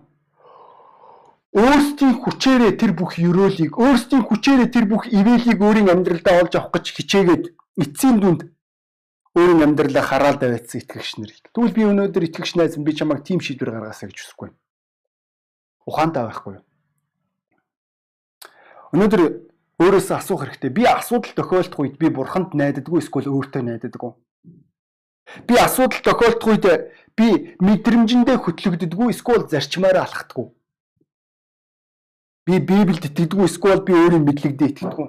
өөрсдийн 1.53 2.15
хүчээрээ 2.23 2.73
тэр 2.81 2.93
бүх 2.97 3.21
ёроолыг 3.21 3.73
өөрсдийн 3.77 4.25
хүчээрээ 4.25 4.69
тэр 4.73 4.85
бүх 4.89 5.05
ивэлийг 5.19 5.59
өөрийн 5.61 5.93
амьдралдаа 5.93 6.41
олж 6.41 6.53
авах 6.57 6.73
гэж 6.73 6.85
хичээгээд 6.97 7.45
эцсийн 7.83 8.17
дүнд 8.21 8.41
өөрийн 9.35 9.65
амьдралаа 9.65 10.05
хараал 10.05 10.37
давайтсан 10.37 10.85
итгэгч 10.85 11.11
нар. 11.17 11.33
Тэгвэл 11.57 11.73
би 11.73 11.83
өнөөдөр 11.89 12.25
итгэгч 12.29 12.53
найз 12.61 12.77
би 12.77 12.93
чамайг 12.93 13.25
тийм 13.25 13.41
шийдвэр 13.41 13.73
гаргаасаа 13.73 14.13
гэж 14.13 14.19
хүсэхгүй. 14.21 14.51
Ухаантай 15.89 16.23
байхгүй 16.29 16.53
юу? 16.61 16.65
Өнөөдөр 18.93 19.23
өөрөөсөө 19.81 20.17
асуух 20.21 20.45
хэрэгтэй. 20.45 20.71
Би 20.71 20.85
асуудал 20.85 21.33
тохиолдох 21.33 21.81
үед 21.81 21.97
би 21.97 22.13
бурханд 22.13 22.53
найддаггүй 22.53 23.01
эсвэл 23.01 23.33
өөртөө 23.33 23.63
найддаггүй? 23.65 24.13
Би 25.49 25.55
асуудал 25.57 26.03
тохиолдох 26.05 26.49
үед 26.53 26.65
би 27.17 27.57
мэдрэмжэндээ 27.57 28.37
хөтлөгддөггүй 28.37 29.09
эсвэл 29.17 29.49
зарчмаараа 29.49 30.05
алхдаггүй. 30.05 30.53
Би 32.45 32.55
Библиэд 32.61 33.09
итгэдэггүй 33.09 33.49
эсвэл 33.49 33.81
би 33.81 33.97
өөрийн 33.97 34.29
мэдлэгдээ 34.29 34.69
итгэдэггүй. 34.77 35.09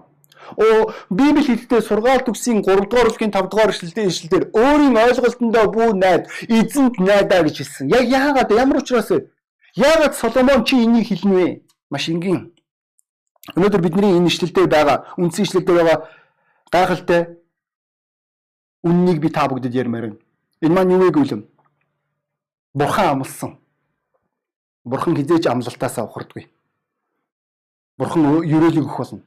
Оо 0.57 0.93
Библи 1.09 1.43
хэлдэг 1.43 1.81
сургаалт 1.83 2.29
үгсийн 2.29 2.63
3 2.63 2.87
дугаар 2.89 3.09
бүлгийн 3.09 3.31
5 3.31 3.49
дугаар 3.49 3.71
эшлэлдээ 3.71 4.07
эшлэлдэр 4.07 4.43
өөрийн 4.53 4.95
ойлголтондоо 4.97 5.65
бүү 5.71 5.89
найд, 5.95 6.27
эзэнт 6.47 6.99
найдаа 6.99 7.43
гэж 7.43 7.55
хэлсэн. 7.57 7.89
Яг 7.89 8.05
яагаад 8.09 8.51
ямар 8.51 8.81
учраас 8.81 9.09
вэ? 9.09 9.29
Яагаад 9.75 10.13
Соломон 10.15 10.65
чи 10.65 10.75
энийг 10.83 11.07
хэлнэ 11.07 11.35
вэ? 11.35 11.61
Маш 11.89 12.09
энгийн. 12.09 12.53
Өнөөдөр 13.55 13.81
бидний 13.81 14.17
энэ 14.17 14.29
эшлэлдээ 14.29 14.67
байгаа, 14.67 14.97
үндсэн 15.17 15.45
эшлэлдээ 15.45 15.75
байгаа 15.75 15.97
гайхалтай 16.71 17.21
үннийг 18.83 19.19
би 19.19 19.29
та 19.29 19.47
бүгдэд 19.47 19.73
ярмаар 19.73 20.05
байна. 20.07 20.19
Энэ 20.61 20.73
маань 20.73 20.91
юу 20.91 21.01
вэ 21.03 21.11
гэвэл 21.11 21.47
Бурхан 22.73 23.07
амлсан. 23.19 23.59
Бурхан 24.83 25.15
хизээж 25.15 25.47
амлалтаасаа 25.47 26.05
ухардгүй. 26.05 26.49
Бурхан 27.97 28.43
ерөөлийг 28.43 28.85
өгөх 28.85 28.97
болно. 28.97 29.21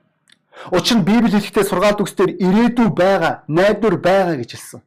Учир 0.73 0.99
нь 0.99 1.05
Библи 1.05 1.37
хэлэхдээ 1.37 1.65
сургаалт 1.65 2.01
үгсээр 2.01 2.41
ирээдүй 2.41 2.89
байгаа, 2.91 3.45
найдвар 3.47 3.97
байгаа 4.01 4.37
гэж 4.41 4.51
хэлсэн. 4.57 4.81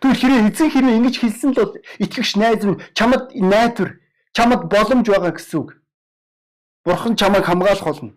Тэгвэл 0.00 0.20
хэрэг 0.20 0.40
эзэн 0.52 0.70
хэрэг 0.70 0.92
ингэж 1.00 1.16
хэлсэн 1.18 1.50
л 1.52 1.58
бол 1.58 1.74
итгэгч 1.98 2.30
найз 2.36 2.62
минь 2.64 2.82
чамд 2.94 3.32
найдвар, 3.34 3.98
чамд 4.36 4.68
боломж 4.68 5.06
байгаа 5.08 5.32
гэсэн 5.32 5.58
үг. 5.58 5.68
Бурхан 6.84 7.16
чамайг 7.16 7.44
хамгаалах 7.44 7.84
болно. 7.88 8.12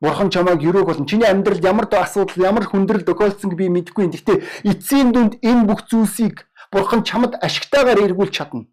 Бурхан 0.00 0.30
чамайг 0.30 0.62
өрөөх 0.62 0.86
болно. 0.86 1.06
Чиний 1.06 1.28
амьдралд 1.28 1.64
ямар 1.64 1.86
ч 1.90 1.94
асуудал, 1.98 2.42
ямар 2.42 2.64
хүндрэл 2.66 3.06
тохиолдсон 3.06 3.54
би 3.56 3.68
мэдэхгүй. 3.68 4.08
Гэхдээ 4.10 4.38
эцсийн 4.66 5.12
дүнд 5.12 5.42
энэ 5.42 5.66
бүх 5.66 5.86
зүйлсийг 5.90 6.46
Бурхан 6.72 7.04
чамд 7.04 7.36
ашигтайгаар 7.38 8.00
эргүүлж 8.10 8.32
чадна. 8.32 8.66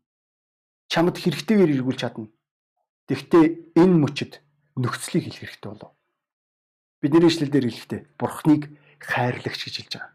Чамд 0.88 1.18
хэрэгтэйгээр 1.18 1.76
эргүүлж 1.82 2.00
чадна. 2.02 2.28
Тэгвэл 3.08 3.74
энэ 3.78 3.96
мөчөд 4.00 4.42
нөхцөлийг 4.80 5.30
хэлэх 5.30 5.40
хэрэгтэй 5.60 5.70
болов. 5.70 5.99
Бидний 7.02 7.32
ишлэлдэр 7.32 7.66
хэлэхдээ 7.68 8.02
Бурхныг 8.20 8.68
хайрлагч 9.00 9.62
гэж 9.66 9.76
хэлж 9.80 9.94
байгаа. 9.96 10.14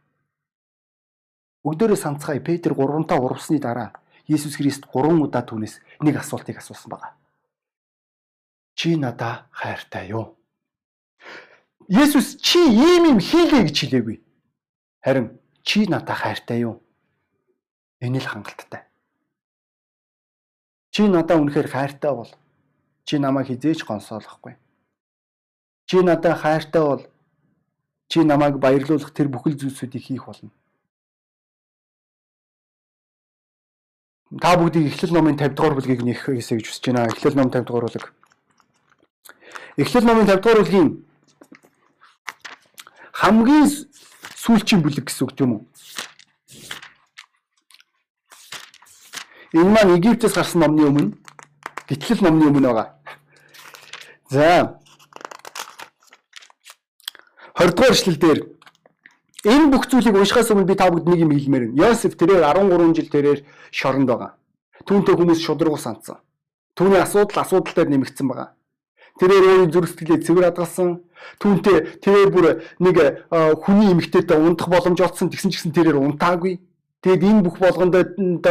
Бүгдээрээ 1.65 1.97
санацгаая. 1.97 2.45
Петр 2.45 2.77
3-таа 2.77 3.19
урвсны 3.25 3.57
дараа 3.59 3.97
Иесус 4.29 4.57
Христ 4.57 4.85
3 4.93 5.17
удаа 5.25 5.41
түүнээс 5.41 5.81
нэг 6.05 6.21
асуултыг 6.21 6.61
асуусан 6.61 6.93
байгаа. 6.93 7.17
Чи 8.77 8.97
надаа 8.97 9.49
хайртай 9.51 10.13
юу? 10.13 10.37
Есүс 11.89 12.37
чи 12.41 12.61
ийм 12.61 13.17
юм 13.17 13.19
хийлээ 13.21 13.65
гэж 13.65 13.77
хэлээгүй. 13.81 14.17
Харин 15.05 15.41
чи 15.65 15.89
надаа 15.89 16.17
хайртай 16.17 16.65
юу? 16.65 16.81
Энэ 18.01 18.21
л 18.21 18.29
хангалттай. 18.29 18.85
Чи 20.93 21.09
надаа 21.09 21.41
үнэхээр 21.41 21.69
хайртай 21.69 22.13
бол 22.13 22.33
чи 23.05 23.17
намайг 23.17 23.49
хизээж 23.49 23.85
гонсоолохгүй. 23.85 24.57
Чи 25.87 26.03
надаа 26.03 26.35
хайртай 26.35 26.83
бол 26.83 27.03
чи 28.09 28.25
намайг 28.25 28.57
баярлуулах 28.59 29.13
тэр 29.13 29.29
бүхэл 29.29 29.59
зүйлсүүдийг 29.59 30.05
хийх 30.05 30.27
болно. 30.27 30.51
Та 34.41 34.57
бүгдийг 34.57 34.91
Эхлэл 34.91 35.13
номын 35.15 35.37
50 35.37 35.55
дугаар 35.55 35.75
бүлгийг 35.75 36.03
нэх 36.03 36.25
хэсэ 36.27 36.57
гэж 36.57 36.67
хүсэж 36.67 36.85
байна. 36.91 37.07
Эхлэл 37.13 37.37
ном 37.37 37.51
50 37.51 37.67
дугаар 37.69 37.87
бүлэг. 37.87 38.07
Эхлэл 39.77 40.07
номын 40.09 40.27
50 40.27 40.43
дугаар 40.43 40.61
бүлгийн 40.65 40.89
хамгийн 43.13 43.69
сүүлчийн 44.35 44.83
бүлэг 44.83 45.07
гэсэн 45.07 45.25
үг 45.25 45.33
тийм 45.37 45.51
үү? 45.55 45.63
Энэ 49.55 49.71
маань 49.71 49.95
Египтээс 49.95 50.35
гарсан 50.35 50.67
номны 50.67 50.83
өмнө 50.89 51.25
гитлэл 51.89 52.25
номны 52.25 52.49
өмнө 52.49 52.69
байгаа. 52.69 52.89
За 54.31 54.81
20 57.65 57.73
дугаар 57.73 57.97
эшлэл 57.97 58.21
дээр 58.21 58.41
энэ 59.49 59.73
бүх 59.73 59.89
зүйлийг 59.89 60.17
уншихаас 60.17 60.53
өмнө 60.53 60.69
би 60.69 60.77
та 60.77 60.93
бүгд 60.93 61.09
нэг 61.09 61.21
юм 61.25 61.33
хэлмээр 61.33 61.65
байна. 61.73 61.81
Йосеф 61.89 62.13
тэрээр 62.21 62.45
13 62.45 62.93
жил 62.93 63.09
тэрээр 63.09 63.41
шоронд 63.73 64.09
байгаа. 64.09 64.37
Түүнтэй 64.85 65.17
хүмүүс 65.17 65.41
шудрагу 65.41 65.81
сандсан. 65.81 66.21
Түүний 66.77 67.01
асуудал 67.01 67.41
асуудал 67.41 67.73
дээр 67.73 67.89
нэмэгдсэн 67.89 68.29
байгаа. 68.29 68.53
Тэрээр 69.17 69.45
өөрийн 69.49 69.73
зүрх 69.73 69.89
сэтгэлээ 69.89 70.25
цэвэр 70.29 70.45
хадгалсан. 70.53 70.89
Түүнтэй 71.41 71.77
тэрээр 72.05 72.31
бүр 72.37 72.47
нэг 72.85 72.97
хүний 73.65 73.89
эмгтээтэй 73.97 74.37
унтах 74.37 74.69
боломж 74.69 75.01
олцсон. 75.01 75.33
Тэгсэн 75.33 75.49
ч 75.49 75.65
гэсэн 75.65 75.73
тэрээр 75.73 75.97
унтаагүй. 75.97 76.61
Тэгэд 77.01 77.23
энэ 77.25 77.45
бүх 77.49 77.57
болгондоо 77.65 78.05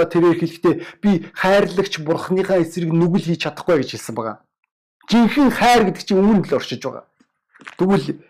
тэрээр 0.10 0.41
хэлэхдээ 0.41 0.73
би 1.06 1.30
хайрлагч 1.38 2.02
бурхныхаа 2.02 2.62
эсрэг 2.65 2.89
нүгэл 2.89 3.30
хийж 3.34 3.45
чадахгүй 3.45 3.82
гэж 3.82 3.89
хэлсэн 3.93 4.15
байгаа. 4.17 4.41
Жинхэнэ 5.10 5.54
хайр 5.54 5.82
гэдэг 5.89 6.02
чинь 6.06 6.21
үүнд 6.21 6.49
л 6.49 6.58
оршиж 6.58 6.82
байгаа. 6.86 7.06
Тэгвэл 7.78 8.23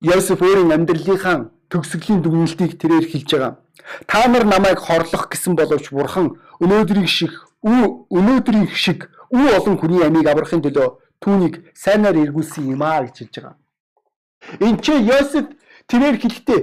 Йосеф 0.00 0.40
өөрийн 0.40 0.72
амьдралынхаа 0.72 1.52
төгсгөлийн 1.68 2.24
дүгнэлтийг 2.24 2.80
тэрээр 2.80 3.04
хэлж 3.04 3.30
байгаа. 3.36 3.52
Та 4.08 4.28
нар 4.28 4.44
намайг 4.48 4.78
хорлох 4.80 5.28
гэсэн 5.28 5.52
боловч 5.56 5.92
бурхан 5.92 6.40
өнөөдрийн 6.64 7.06
шиг 7.06 7.32
өнөөдрийн 7.62 8.68
шиг 8.72 9.12
үү 9.28 9.46
олон 9.60 9.76
хүний 9.76 10.00
амийг 10.00 10.26
аврахын 10.26 10.64
төлөө 10.64 10.88
түүнийг 11.20 11.54
сайнаар 11.76 12.16
эргүүлсэн 12.16 12.72
юм 12.72 12.82
аа 12.82 13.04
гэж 13.04 13.16
хэлж 13.28 13.34
байгаа. 13.36 13.56
Энд 14.64 14.80
чи 14.80 14.92
Йосеф 14.96 15.46
тэрээр 15.90 16.16
хэлэхдээ 16.22 16.60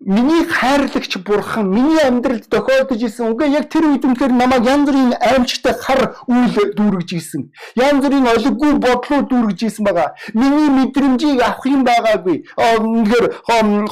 миний 0.00 0.44
хайрлагч 0.48 1.12
бурхан 1.20 1.68
миний 1.68 2.00
амьдралд 2.00 2.48
тохиолдож 2.48 3.00
исэн 3.04 3.36
үгүй 3.36 3.52
яг 3.52 3.68
тэр 3.68 3.84
үед 3.92 4.04
үнэхээр 4.04 4.32
намайг 4.32 4.64
янз 4.64 4.88
бүрийн 4.88 5.12
аимшигтай 5.20 5.74
хар 5.76 6.16
үйл 6.26 6.56
дүүргэж 6.76 7.10
исэн. 7.14 7.52
Янз 7.76 8.00
бүрийн 8.00 8.26
олиггүй 8.32 8.72
бодлоо 8.80 9.20
дүүргэж 9.28 9.60
исэн 9.68 9.84
байгаа. 9.84 10.16
Миний 10.32 10.68
мэдрэмжийг 10.72 11.40
авах 11.44 11.66
юм 11.68 11.84
байгаагүй. 11.84 12.36
Үнэхээр 12.56 13.26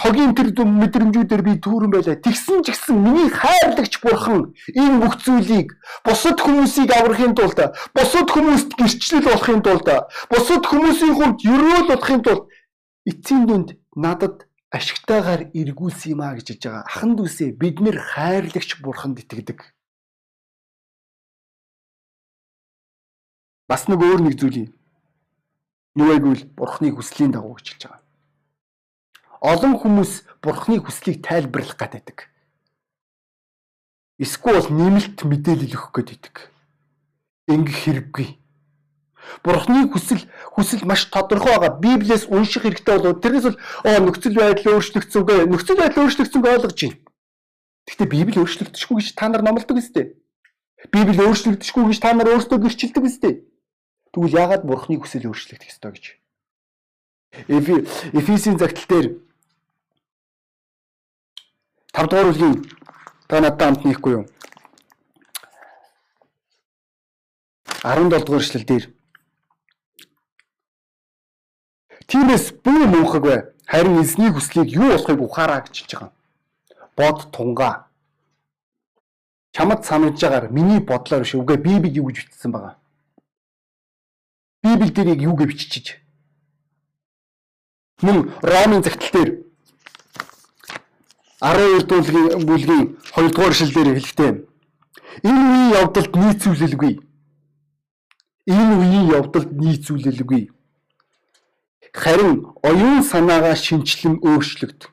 хогийн 0.01 0.33
тэр 0.35 0.49
мэдрэмжүүдээр 0.65 1.43
би 1.43 1.53
түүрэн 1.61 1.91
байлаа. 1.93 2.17
Тэгсэн 2.17 2.65
ч 2.65 2.73
гэсэн 2.73 2.97
миний 2.97 3.29
хайрлагч 3.29 4.01
бурхан 4.01 4.55
энэ 4.73 5.01
бүх 5.03 5.21
зүйлийг 5.21 5.77
бусад 6.05 6.39
хүмүүсийг 6.41 6.91
аврахын 6.97 7.35
тулд 7.35 7.59
бусад 7.95 8.29
хүмүүст 8.31 8.71
гэрчлэл 8.79 9.27
болохын 9.29 9.63
тулд 9.63 9.89
бусад 10.31 10.65
хүмүүсийн 10.67 11.15
хувьд 11.19 11.39
ерөөл 11.55 11.89
болохын 11.93 12.23
тулд 12.23 12.45
эцсийн 13.11 13.47
дүнд 13.47 13.69
надад 13.97 14.47
ашигтайгаар 14.73 15.53
эргүүлсэн 15.53 16.17
юм 16.17 16.21
а 16.25 16.33
гэж 16.33 16.47
хэлж 16.49 16.65
байгаа. 16.65 16.85
Ахан 16.89 17.13
дүүсээ 17.21 17.53
бид 17.61 17.77
нэр 17.85 18.01
хайрлагч 18.01 18.81
бурханд 18.81 19.21
итгэдэг. 19.21 19.61
Бас 23.69 23.85
нэг 23.89 24.01
өөр 24.01 24.21
нэг 24.25 24.35
зүйл 24.41 24.59
юм. 24.65 24.71
Байггүй 25.93 26.57
бурхны 26.57 26.89
хүслийн 26.89 27.37
дагуу 27.37 27.61
гэж 27.61 27.67
хэлж 27.69 27.83
байгаа. 27.85 28.03
Олон 29.45 29.75
хүмүүс 29.77 30.13
бурхны 30.41 30.81
хүслийг 30.81 31.21
тайлбарлах 31.21 31.77
гэдэг. 31.77 32.33
Эсвэл 34.17 34.73
нэмэлт 34.73 35.21
мэдээлэл 35.21 35.77
өгөх 35.77 35.93
гэдэг. 35.93 36.37
Ингэх 37.51 37.77
хэрэггүй. 37.85 38.42
Бурхны 39.45 39.89
хүсэл 39.91 40.23
хүсэл 40.55 40.85
маш 40.85 41.07
тодорхой 41.11 41.59
байгаа. 41.59 41.79
Библиэс 41.79 42.27
унших 42.31 42.63
хэрэгтэй 42.63 42.99
болоо 42.99 43.19
тэрнээс 43.19 43.47
бол 43.49 43.59
оо 43.87 43.99
нөхцөл 44.07 44.37
байдал 44.39 44.79
өөрчлөгдсөн 44.79 45.23
гэ 45.27 45.35
нөхцөл 45.51 45.81
байдал 45.81 46.05
өөрчлөгдсөн 46.05 46.43
ойлгож 46.43 46.79
байна. 46.79 46.99
Гэхдээ 47.87 48.09
Библи 48.13 48.39
өөрчлөгдөхгүй 48.39 48.97
гэж 49.03 49.09
та 49.19 49.27
нар 49.29 49.43
номлодог 49.43 49.79
үстэй. 49.83 50.15
Библи 50.95 51.19
өөрчлөгдөхгүй 51.19 51.85
гэж 51.91 51.99
та 51.99 52.15
нар 52.15 52.31
өөрсдөө 52.31 52.59
гэрчилдэг 52.63 53.03
үстэй. 53.03 53.35
Тэгвэл 54.15 54.39
яагаад 54.39 54.63
Бурхны 54.63 55.03
хүсэл 55.03 55.27
өөрчлөгдөх 55.27 55.71
ёстой 55.71 55.91
гэж? 55.99 56.05
Эфесийн 58.13 58.59
загтал 58.61 58.87
дээр 58.87 59.07
5 61.91 62.07
дугаар 62.07 62.29
бүлгийн 62.29 62.57
та 63.27 63.41
надад 63.41 63.61
хамт 63.61 63.83
нэхгүй 63.89 64.13
юу? 64.21 64.25
17 67.83 68.25
дугаар 68.25 68.43
эшлэл 68.45 68.69
дээр 68.69 68.85
Тиймээс 72.13 72.51
бүү 72.61 72.89
мөнхөг 72.93 73.25
бай. 73.25 73.39
Харин 73.65 74.03
эзний 74.03 74.29
хүслийг 74.29 74.69
юу 74.69 74.93
болохыг 74.93 75.21
ухаараа 75.25 75.65
гэж 75.65 75.77
хэлж 75.81 75.93
байгаа. 75.97 76.13
Бод 76.93 77.19
тунгаа. 77.33 77.89
Чамд 79.57 79.81
санагдж 79.89 80.21
байгаагаар 80.21 80.53
миний 80.53 80.81
бодлоор 80.85 81.25
биш 81.25 81.33
үгүй 81.41 81.57
Библи 81.57 81.89
юу 81.89 82.13
гэж 82.13 82.29
бичсэн 82.29 82.53
байгаа. 82.53 82.77
Библи 84.61 84.93
дэрийг 84.93 85.25
юу 85.25 85.37
гэж 85.41 85.49
бичиж. 85.57 85.87
Мөн 88.05 88.29
Ромын 88.45 88.85
загтал 88.85 89.09
дээр 89.17 89.31
12 91.41 91.89
дугаар 91.89 92.45
бүлгийн 92.45 92.85
2 93.17 93.33
дугаар 93.33 93.57
эшлэл 93.57 93.73
дээр 93.73 93.97
хэлэхдээ 93.97 94.33
энэ 95.25 95.43
үеийн 95.49 95.73
явдалд 95.81 96.13
нийцүүлэлгүй. 96.13 96.93
Энэ 98.53 98.73
үеийн 98.77 99.07
явдалд 99.17 99.49
нийцүүлэлгүй 99.57 100.53
харин 101.93 102.47
оюун 102.63 103.03
санаагаа 103.05 103.55
шинчлэн 103.57 104.19
өөрчлөгд. 104.25 104.89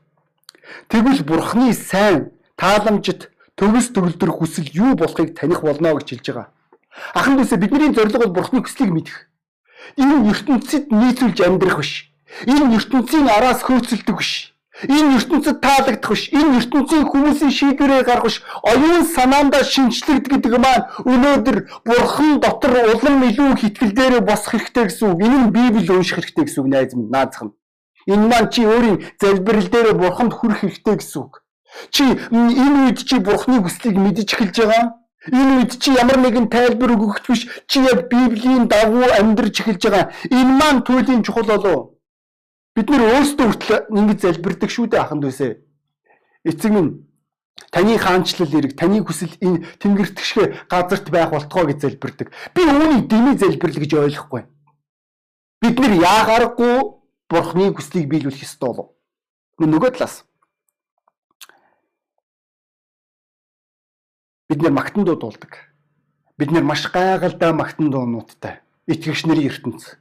Тэгвэл 0.91 1.23
Бурхны 1.23 1.73
сайн 1.73 2.31
тааламжит 2.59 3.31
төгс 3.55 3.91
төгөлдөр 3.95 4.31
хүсэл 4.35 4.67
юу 4.73 4.95
болохыг 4.95 5.35
таних 5.35 5.63
болно 5.63 5.95
гэж 5.95 6.07
хэлж 6.19 6.27
байгаа. 6.27 6.47
Ахан 7.15 7.39
дүүсээ 7.39 7.59
бидний 7.59 7.93
зорилго 7.95 8.27
бол 8.27 8.43
Бурхны 8.43 8.61
хүслийг 8.61 8.91
мэдэх. 8.91 9.27
Энэ 9.95 10.29
ертөнцид 10.31 10.91
нийцүүлж 10.91 11.39
амьдрах 11.41 11.79
биш. 11.79 12.11
Энэ 12.45 12.75
ертөнцийн 12.77 13.27
араас 13.31 13.63
хөөцөлдөг 13.63 14.17
биш. 14.19 14.53
Энэ 14.87 15.19
ертөнцид 15.19 15.59
таалагдах 15.59 16.11
биш. 16.11 16.31
Энэ 16.31 16.63
ертөнцийн 16.63 17.03
хүмүүсийн 17.11 17.51
шийдвэрээ 17.51 18.03
гаргах 18.07 18.31
биш. 18.31 18.37
Оюун 18.63 19.03
санаандаа 19.03 19.63
шинчлэгд 19.67 20.31
гэдэг 20.31 20.53
маань 20.55 20.87
өнөөдөр 21.03 21.57
бурхан 21.83 22.39
дотор 22.39 22.73
улам 22.95 23.27
илүү 23.27 23.59
хитгэл 23.59 23.91
дээр 23.91 24.15
босох 24.23 24.55
хэрэгтэй 24.55 24.85
гэсэн 24.87 25.07
үг. 25.11 25.19
Энэ 25.19 25.37
нь 25.43 25.51
Библи 25.51 25.91
унших 25.91 26.23
хэрэгтэй 26.23 26.43
гэсэн 26.47 26.61
үг 26.63 26.69
найз 26.71 26.93
минь 26.95 27.11
наазах 27.11 27.43
нь. 27.43 27.55
Энэ 28.07 28.25
маань 28.31 28.49
чи 28.53 28.61
өөрийн 28.63 28.97
залбирал 29.19 29.67
дээр 29.67 29.87
бурханд 29.99 30.33
хүрэх 30.33 30.63
хэрэгтэй 30.63 30.95
гэсэн 30.95 31.19
үг. 31.27 31.43
Чи 31.91 32.03
энэ 32.31 32.77
үед 32.87 32.99
чи 33.03 33.19
бурхны 33.19 33.59
хүслийг 33.59 33.99
мэдэж 33.99 34.29
эхэлж 34.31 34.55
байгаа. 34.63 34.85
Энэ 35.27 35.51
үед 35.59 35.71
чи 35.75 35.91
ямар 35.91 36.17
нэгэн 36.23 36.47
тайлбар 36.47 36.95
өгөх 36.95 37.27
биш. 37.27 37.51
Чи 37.67 37.83
яг 37.83 38.07
Библийн 38.07 38.71
дагуу 38.71 39.03
амьдрж 39.11 39.59
эхэлж 39.59 39.83
байгаа. 39.83 40.05
Энэ 40.31 40.53
маань 40.55 40.81
туйлын 40.87 41.23
чухал 41.23 41.43
болов. 41.43 41.98
Бид 42.79 42.87
нэр 42.95 43.11
өөрсдөө 43.11 43.47
хүртэл 43.51 43.91
ингэж 43.91 44.19
залбирдаг 44.23 44.71
шүү 44.71 44.87
дээ 44.87 45.03
аханд 45.03 45.27
үсэ. 45.27 45.59
Эцэг 46.47 46.71
минь 46.71 47.11
таны 47.75 47.99
хаанчлал 47.99 48.55
эрг, 48.55 48.79
таны 48.79 49.03
хүсэл 49.03 49.35
энэ 49.43 49.67
тэнгэртгшгэ 49.83 50.71
газарт 50.71 51.11
байх 51.11 51.35
болтгоо 51.35 51.67
гэж 51.67 51.83
залбирдаг. 51.83 52.31
Би 52.55 52.63
үүнийг 52.63 53.11
дэмий 53.11 53.35
залбирл 53.35 53.83
гэж 53.83 53.91
ойлгохгүй. 53.99 54.47
Бид 55.59 55.75
нэр 55.75 55.99
яагааргүй 55.99 56.75
бурхны 57.27 57.67
хүслийг 57.75 58.07
биелүүлэх 58.07 58.47
ёстой 58.47 58.71
болов. 58.71 58.87
Нөгөө 59.59 59.99
талаас 59.99 60.23
бид 64.47 64.63
нэр 64.63 64.71
магтан 64.71 65.03
дуу 65.03 65.19
дуулдаг. 65.19 65.67
Бид 66.39 66.55
нэр 66.55 66.63
маш 66.63 66.87
гайхалтай 66.87 67.51
магтан 67.51 67.91
дуунуудтай. 67.91 68.63
Итгэгч 68.87 69.27
нарын 69.27 69.51
ертөнц. 69.51 69.99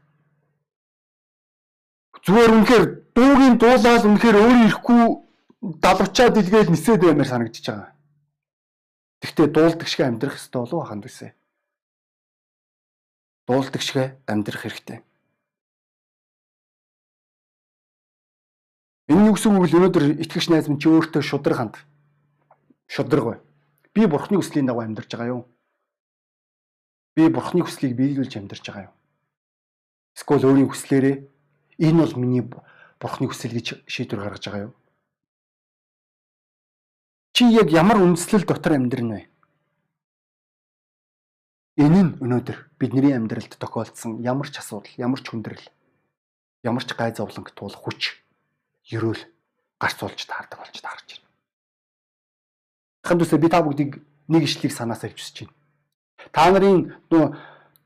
Зүгээр 2.24 2.50
үнэхээр 2.54 2.84
дуугийн 3.14 3.56
дуулаад 3.58 4.04
үнэхээр 4.04 4.36
өөрөө 4.38 4.64
ирэхгүй 4.66 5.00
далавчаа 5.82 6.28
дэлгээл 6.34 6.72
нисээд 6.72 7.02
баймаар 7.02 7.28
санагдчихж 7.30 7.66
байгаа. 7.70 7.90
Гэхдээ 9.22 9.48
дуулдаг 9.50 9.88
шиг 9.88 10.00
амьдрах 10.06 10.38
хэрэгтэй 10.38 10.60
болов 10.62 10.86
ханд 10.86 11.04
үсэ. 11.06 11.34
Дуулдаг 13.46 13.82
шиг 13.82 13.96
амьдрах 14.26 14.62
хэрэгтэй. 14.62 14.98
Юу 19.08 19.32
гэсэн 19.32 19.56
үг 19.56 19.66
вэ? 19.66 19.76
Өнөөдөр 19.78 20.04
итгэгч 20.20 20.52
найз 20.52 20.68
минь 20.68 20.78
чи 20.78 20.92
өөртөө 20.92 21.22
шудраг 21.24 21.56
ханд. 21.56 21.74
Шудраг 22.86 23.24
бай. 23.24 23.38
Би 23.96 24.04
бурхны 24.04 24.36
хүслийн 24.36 24.68
дагуу 24.68 24.84
амьдарч 24.84 25.08
байгаа 25.10 25.32
юу? 25.32 25.42
Би 27.16 27.26
бурхны 27.32 27.64
хүслийг 27.64 27.96
биелүүлж 27.96 28.36
амьдарч 28.36 28.62
байгаа 28.68 28.92
юу? 28.92 28.94
Эсвэл 30.12 30.44
өөрийн 30.44 30.68
хүслээрээ 30.68 31.16
энэ 31.78 32.02
бол 32.02 32.14
миний 32.18 32.42
бурхны 32.42 33.30
хүсэл 33.30 33.54
гэж 33.54 33.86
шийдвэр 33.86 34.22
гаргаж 34.22 34.44
байгаа 34.46 34.64
юу? 34.70 34.74
Чи 37.32 37.46
яг 37.54 37.70
ямар 37.70 38.02
үндслэл 38.02 38.42
дотор 38.42 38.74
амьдрна 38.74 39.22
вэ? 39.22 39.26
Энэ 41.78 42.00
нь 42.02 42.12
өнөөдөр 42.18 42.74
бидний 42.82 43.14
амьдралд 43.14 43.54
тохиолдсон 43.54 44.18
ямар 44.26 44.50
ч 44.50 44.58
асуудал, 44.58 44.90
ямар 44.98 45.22
ч 45.22 45.30
хүндрэл, 45.30 45.62
ямар 46.66 46.82
ч 46.82 46.90
гай 46.98 47.14
зовлонг 47.14 47.54
туулах 47.54 47.78
хүч, 47.78 48.18
ерөөл 48.90 49.22
гарц 49.78 49.98
болж 50.02 50.18
таардаг 50.26 50.58
болж 50.58 50.74
таарч 50.82 51.22
байна. 51.22 51.30
Ханд 53.06 53.22
үсэ 53.22 53.38
би 53.38 53.46
та 53.46 53.62
бүгдийг 53.62 54.02
нэг 54.26 54.42
ишлийг 54.42 54.74
санаасаа 54.74 55.14
хөвчөж 55.14 55.46
байна. 55.46 55.54
Та 56.34 56.50
нарын 56.50 56.98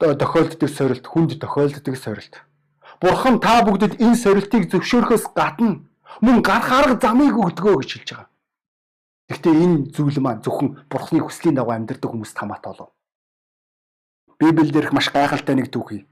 тохиолддог 0.00 0.70
сорилт 0.72 1.04
хүнд 1.04 1.36
тохиолддог 1.36 1.96
сорилт. 2.00 2.40
Бурхан 3.02 3.40
та 3.42 3.66
бүгдэд 3.66 3.98
энэ 3.98 4.14
сорилтыг 4.14 4.70
зөвшөөрөхөөс 4.70 5.34
гадна 5.34 5.82
мөн 6.22 6.38
гарах 6.38 6.70
арга 6.70 6.94
замыг 7.02 7.34
өгдөгөө 7.34 7.82
гэж 7.82 7.90
хэлж 7.98 8.10
байгаа. 8.14 8.30
Гэхдээ 9.26 9.54
энэ 9.58 9.76
зүйл 9.90 10.18
маань 10.22 10.42
зөвхөн 10.46 10.86
Бурханы 10.86 11.20
хүслийн 11.26 11.58
дагуу 11.58 11.74
амьдардаг 11.74 12.10
хүмүүст 12.10 12.38
хамаатай 12.38 12.70
болов. 12.70 12.94
Библиэл 14.38 14.70
дээрх 14.70 14.94
маш 14.94 15.10
гайхалтай 15.10 15.54
нэг 15.58 15.74
түүхий. 15.74 16.06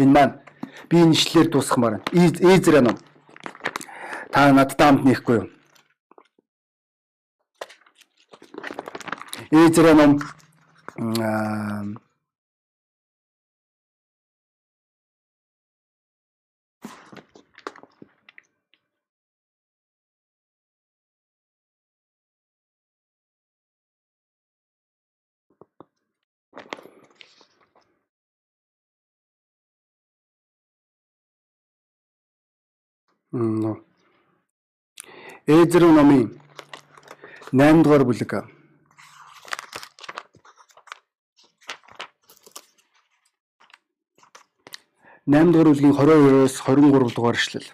Энэ 0.00 0.12
маань 0.16 0.40
би 0.88 0.96
энэ 1.04 1.12
ишлэлээр 1.12 1.52
дуусгамаар 1.52 2.00
байна. 2.00 2.08
Эзра 2.56 2.80
ном. 2.80 2.96
Та 4.32 4.48
надтай 4.52 4.86
хамт 4.88 5.04
нэхгүй 5.04 5.36
юу? 5.44 5.48
Эзра 9.52 9.92
ном 9.92 10.16
Эзра 33.32 33.78
номын 35.86 36.34
8 37.52 37.84
дугаар 37.84 38.02
бүлэг 38.02 38.32
8 45.30 45.52
дугаар 45.52 45.68
бүлгийн 45.70 45.94
22-оос 45.94 46.54
23 46.66 47.14
дугаар 47.14 47.38
эшлэл. 47.38 47.70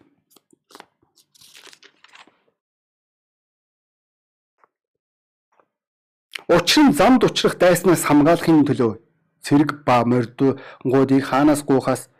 Учир 6.53 6.85
нь 6.85 6.92
замд 6.92 7.25
учрах 7.25 7.57
дайснаас 7.57 8.05
хамгаалахын 8.05 8.69
төлөө 8.69 9.01
цэрэг 9.40 9.88
ба 9.88 10.05
мордгуудыг 10.05 11.25
хаанаас 11.25 11.64
гуйхаас 11.64 12.12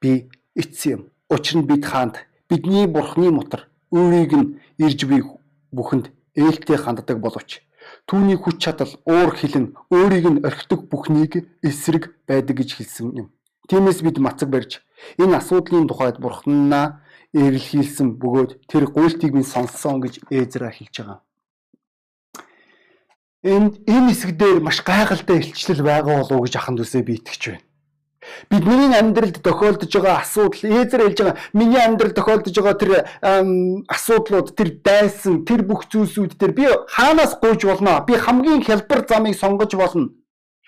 би 0.00 0.30
ицсэн 0.54 0.90
юм. 0.94 1.02
Учир 1.34 1.58
нь 1.58 1.66
бид 1.66 1.82
хаанд 1.82 2.25
бидний 2.48 2.86
бурхны 2.86 3.30
мотор 3.30 3.68
өөрийг 3.90 4.32
нь 4.32 4.48
ирж 4.78 5.00
буй 5.06 5.22
бүхэнд 5.72 6.10
ээлтэй 6.34 6.78
ханддаг 6.78 7.18
боловч 7.20 7.66
түүний 8.06 8.36
хүч 8.38 8.56
чадал 8.62 8.92
уур 9.06 9.34
хилэн 9.34 9.74
өөрийг 9.90 10.26
нь 10.30 10.42
орхидог 10.46 10.86
бүхнийг 10.90 11.32
эсрэг 11.62 12.14
байдаг 12.28 12.56
гэж 12.58 12.70
хэлсэн 12.76 13.08
юм. 13.20 13.28
Тиймээс 13.68 14.02
бид 14.02 14.18
мацаг 14.18 14.48
барьж 14.50 14.82
энэ 15.18 15.38
асуудлын 15.38 15.88
тухайд 15.90 16.18
бурхнаа 16.22 17.02
эрэлхийлсэн 17.34 18.18
бөгөөд 18.20 18.50
тэр 18.70 18.84
гуйлтыг 18.94 19.34
минь 19.34 19.46
сонссон 19.46 20.00
гэж 20.00 20.22
Эзра 20.30 20.70
хэлж 20.70 20.94
байгаа. 21.02 21.20
Энд 23.42 23.74
энэ 23.86 24.10
хэсэгдэр 24.10 24.58
маш 24.62 24.82
гайхалтай 24.82 25.38
илчлэл 25.42 25.82
байгаа 25.82 26.22
болов 26.22 26.38
уу 26.38 26.44
гэж 26.46 26.54
аханд 26.56 26.82
үсээ 26.82 27.02
би 27.02 27.18
итгэж 27.18 27.42
байна. 27.50 27.64
Бидний 28.50 28.92
амьдралд 28.94 29.42
тохиолдож 29.42 29.92
байгаа 29.92 30.20
асуудал 30.20 30.62
Эзэр 30.64 31.02
хэлж 31.06 31.18
байгаа 31.18 31.36
миний 31.52 31.82
амьдралд 31.82 32.16
тохиолдож 32.16 32.54
байгаа 32.54 32.76
тэр 32.80 32.92
асуудлууд 33.88 34.54
тэр 34.56 34.68
дайсан 34.84 35.44
тэр 35.48 35.62
бүх 35.62 35.88
зүйлсүүд 35.90 36.38
тэр 36.40 36.52
би 36.52 36.66
хаанаас 36.94 37.38
гуйж 37.42 37.64
болно 37.64 38.04
би 38.06 38.14
хамгийн 38.14 38.62
хялбар 38.62 39.06
замыг 39.08 39.34
сонгож 39.34 39.74
болно 39.74 40.10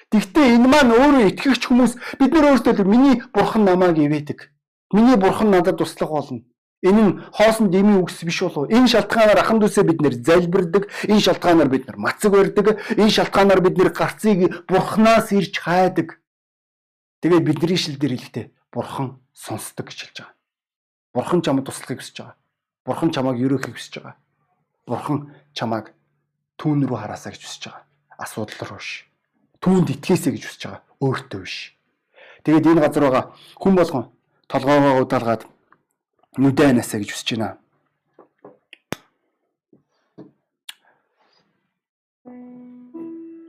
Тэгвэл 0.08 0.56
энэ 0.56 0.68
маань 0.72 0.92
өөрөө 0.96 1.24
итгэгч 1.36 1.68
хүмүүс 1.68 1.92
бид 2.16 2.32
нар 2.32 2.56
өөрсдөө 2.56 2.84
миний 2.88 3.20
бурхан 3.28 3.68
намайг 3.68 4.00
ивэдэг. 4.00 4.48
Миний 4.96 5.20
бурхан 5.20 5.52
надад 5.52 5.76
туслах 5.76 6.08
болно. 6.08 6.40
Энэ 6.80 7.02
нь 7.04 7.12
хоосон 7.36 7.68
дэмий 7.68 8.00
үгс 8.00 8.24
биш 8.24 8.40
болов. 8.40 8.72
Энэ 8.72 8.88
шалтгаанаар 8.88 9.40
аханд 9.44 9.68
үсээ 9.68 9.84
бид 9.84 10.00
нэр 10.00 10.14
залбирдаг, 10.16 10.88
энэ 11.12 11.20
шалтгаанаар 11.20 11.68
бид 11.68 11.84
нар 11.84 11.98
мацаг 12.00 12.32
барьдаг, 12.32 12.66
энэ 12.96 13.10
шалтгаанаар 13.10 13.60
бид 13.60 13.76
нэр 13.76 13.90
гарцыг 13.92 14.64
бурхнаас 14.64 15.28
ирж 15.36 15.54
хайдаг. 15.60 16.22
Тэгээд 17.18 17.44
бидний 17.46 17.76
шил 17.78 17.98
дээр 17.98 18.14
хэлэхдээ 18.14 18.46
бурхан 18.70 19.18
сонсдог 19.34 19.90
гэж 19.90 19.98
хэлж 20.06 20.16
байгаа. 20.22 20.34
Бурхан 21.14 21.42
чамд 21.42 21.66
туслахыг 21.66 21.98
хүсэж 21.98 22.16
байгаа. 22.22 22.36
Бурхан 22.86 23.10
чамайг 23.10 23.42
ерөөхийг 23.42 23.74
хүсэж 23.74 23.94
байгаа. 23.98 24.16
Бурхан 24.86 25.18
чамайг 25.50 25.90
түүн 26.62 26.86
рүү 26.86 26.98
хараасаа 26.98 27.34
гэж 27.34 27.42
хүсэж 27.42 27.62
байгаа. 27.66 27.84
Асуудал 28.22 28.62
руу 28.70 28.78
ш 28.78 29.10
түүнд 29.58 29.90
итгээсэй 29.98 30.32
гэж 30.38 30.44
хүсэж 30.46 30.62
байгаа. 30.70 30.82
Өөртөө 31.02 31.40
биш. 31.42 31.74
Тэгээд 32.46 32.70
энэ 32.70 32.82
газар 32.86 33.02
байгаа 33.02 33.24
хүн 33.58 33.74
болгон 33.74 34.04
толгоогоо 34.46 35.02
удаалгаад 35.02 35.42
нүдэ 36.38 36.70
анасаа 36.70 37.02
гэж 37.02 37.10
хүсэж 37.10 37.28
байна. 37.34 37.58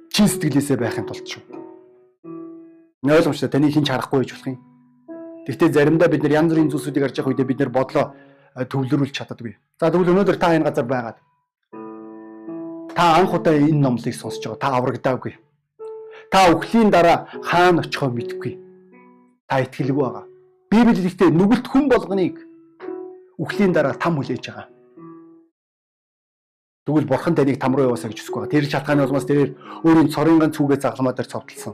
Чин 0.09 0.27
сэтгэлээсээ 0.27 0.77
байхын 0.81 1.05
тулд 1.05 1.27
шүү. 1.29 1.58
Ойлгомжтой 3.03 3.49
таны 3.49 3.71
хинч 3.71 3.89
харахгүй 3.89 4.19
байж 4.19 4.31
болох 4.33 4.47
юм. 4.47 4.59
Гэхдээ 5.47 5.69
заримдаа 5.71 6.09
бид 6.09 6.23
нар 6.23 6.37
янз 6.43 6.51
бүрийн 6.51 6.71
зүйлсүүдийг 6.71 7.03
харж 7.03 7.15
байгаа 7.19 7.31
үедээ 7.31 7.47
бид 7.47 7.59
нар 7.59 7.71
бодлоо 7.71 8.05
э, 8.55 8.65
төвлөрүүлж 8.65 9.13
чаддаггүй. 9.15 9.55
За 9.79 9.91
тэгвэл 9.91 10.11
өнөөдөр 10.11 10.37
та 10.37 10.55
энэ 10.55 10.67
газар 10.67 10.85
байгаад 10.85 11.17
та 12.95 13.03
анх 13.17 13.33
удаа 13.33 13.55
энэ 13.55 13.79
номлыг 13.79 14.13
сонсож 14.13 14.43
байгаа. 14.43 14.59
Та 14.59 14.75
аврагдаагүй 14.75 15.33
Та 16.29 16.53
өхлийн 16.53 16.91
дараа 16.93 17.25
хаана 17.41 17.81
очихоо 17.81 18.09
мэдэхгүй. 18.13 18.53
Та 19.49 19.65
итгэлгүй 19.65 19.97
байгаа. 19.97 20.25
Библи 20.69 20.93
хэлэхдээ 20.93 21.29
нүгэлт 21.33 21.65
хүн 21.65 21.89
болгоныг 21.89 22.45
өхлийн 23.41 23.73
дараа 23.73 23.97
там 23.97 24.21
хүлээж 24.21 24.45
байгаа. 24.45 24.67
Тэгвэл 26.85 27.09
бурхан 27.09 27.33
таныг 27.33 27.57
там 27.57 27.73
руу 27.73 27.89
яваасаа 27.89 28.13
гэж 28.13 28.21
хүсэхгүй 28.21 28.45
байгаа. 28.45 28.53
Тэр 28.53 28.65
шалтгааны 28.69 29.03
улмаас 29.09 29.25
тэрээр 29.25 29.51
өөрийн 29.89 30.13
цорын 30.13 30.37
ганц 30.37 30.55
хүүгээ 30.57 30.79
загламаа 30.85 31.17
дээр 31.17 31.33
цовдлсон. 31.33 31.73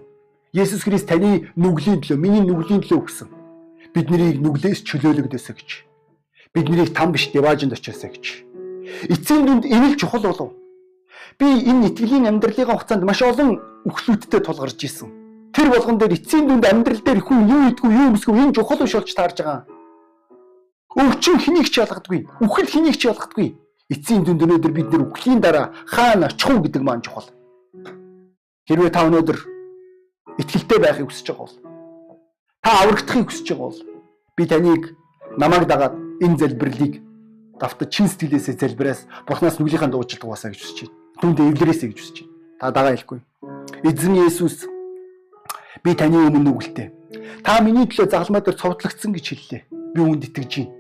Есүс 0.56 0.88
Христ 0.88 1.12
таны 1.12 1.51
нүглийн 1.60 1.99
төлөө, 1.99 2.16
миний 2.16 2.39
нүглийн 2.39 2.80
төлөө 2.80 3.03
өгсөн. 3.03 3.28
Бид 3.91 4.08
нарыг 4.08 4.39
нүглээс 4.39 4.88
чөлөөлөгдөөсэй 4.88 5.51
гэж. 5.51 5.70
Бид 6.56 6.72
нарыг 6.72 6.95
там 6.95 7.12
биш 7.12 7.28
деважинд 7.36 7.76
очиосэй 7.76 8.16
гэж. 8.16 8.26
Эцсийн 9.12 9.43
дүнд 9.43 9.68
энэ 9.68 9.91
л 9.91 9.99
чухал 9.99 10.24
болов. 10.24 10.56
Би 11.36 11.43
энэ 11.60 11.91
итгэлийн 11.91 12.32
амьдралын 12.32 12.72
хугацаанд 12.72 13.03
маш 13.03 13.20
олон 13.20 13.60
үхлүүдтэй 13.84 14.39
тулгарч 14.39 14.80
исэн. 14.80 15.12
Тэр 15.51 15.76
болгон 15.76 15.99
дээр 15.99 16.16
эцсийн 16.16 16.47
дүнд 16.47 16.64
амьдрал 16.64 17.03
дээр 17.03 17.20
хүн 17.20 17.51
юу 17.51 17.62
идэггүй 17.76 17.91
юу 17.91 18.08
өмсгөө 18.16 18.39
энэ 18.39 18.56
чухал 18.56 18.80
биш 18.80 18.95
болж 18.95 19.12
таарж 19.12 19.38
байгаа. 19.43 19.68
Өвчин 20.95 21.36
хэнийг 21.43 21.68
ч 21.68 21.84
ялгадаггүй. 21.84 22.32
Үхэл 22.39 22.72
хэнийг 22.72 22.95
ч 22.95 23.12
ялгадаггүй. 23.12 23.60
Эцсийн 23.91 24.24
дүнд 24.24 24.39
өнөөдөр 24.39 24.72
бид 24.72 24.88
нэр 24.88 25.12
үхлийн 25.12 25.43
дараа 25.43 25.76
хаана 25.84 26.32
очих 26.32 26.47
уу 26.47 26.64
гэдэг 26.64 26.80
маань 26.80 27.03
чухал. 27.03 27.28
Хэрвээ 28.72 28.95
та 28.95 29.03
өнөөдөр 29.03 29.55
итгэлтэй 30.42 30.80
байхыг 30.80 31.08
хүсэж 31.10 31.28
байгаа 31.32 31.46
бол 31.46 31.56
та 32.64 32.70
аврагдахыг 32.84 33.28
хүсэж 33.30 33.48
байгаа 33.52 33.68
бол 33.70 33.80
би 34.38 34.44
таныг 34.46 34.84
намайг 35.38 35.64
дагаад 35.68 35.96
энэ 36.22 36.40
залбирлыг 36.40 36.94
давтаж 37.60 37.90
чин 37.92 38.08
сэтгэлээсээ 38.08 38.60
залбираас 38.60 39.08
бурхнаас 39.28 39.60
нүглийнхаа 39.60 39.92
дуучлалт 39.92 40.24
угаасаа 40.24 40.52
гэж 40.52 40.62
хүсэж 40.62 40.80
байна. 40.84 40.96
Түүндээ 41.22 41.50
эвлэрээсэй 41.56 41.88
гэж 41.92 42.00
хүсэж 42.00 42.18
байна. 42.20 42.34
Та 42.60 42.72
дагаа 42.72 42.92
хэлэхгүй. 42.96 43.20
Эзэн 43.88 44.16
Есүс 44.28 44.68
би 45.84 45.92
таны 45.96 46.20
өмнө 46.20 46.44
нүгэлтэй. 46.44 46.92
Та 47.44 47.64
миний 47.64 47.88
төлөө 47.88 48.12
загалмай 48.12 48.42
дээр 48.44 48.60
цовдлогдсон 48.60 49.12
гэж 49.16 49.26
хэллээ. 49.32 49.62
Би 49.96 50.00
үүнд 50.04 50.28
итгэж 50.28 50.52
байна. 50.60 50.74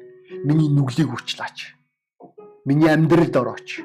Миний 0.43 0.69
нүглийг 0.69 1.09
үрчлаач. 1.15 1.79
Миний 2.67 2.91
амьдралд 2.91 3.35
орооч. 3.35 3.79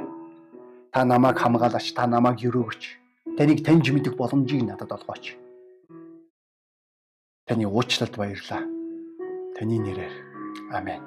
Та 0.91 1.05
намайг 1.05 1.39
хамгаалаач, 1.39 1.95
та 1.95 2.07
намайг 2.11 2.43
өрөөгч. 2.43 2.83
Таныг 3.39 3.63
таньж 3.63 3.87
мэдэх 3.95 4.19
боломжийг 4.19 4.67
надад 4.67 4.91
олгооч. 4.91 5.40
Таны 7.51 7.67
уучлалд 7.67 8.15
баярлаа. 8.15 8.63
Таны 9.59 9.83
нэрээр. 9.83 10.15
Амен. 10.71 11.03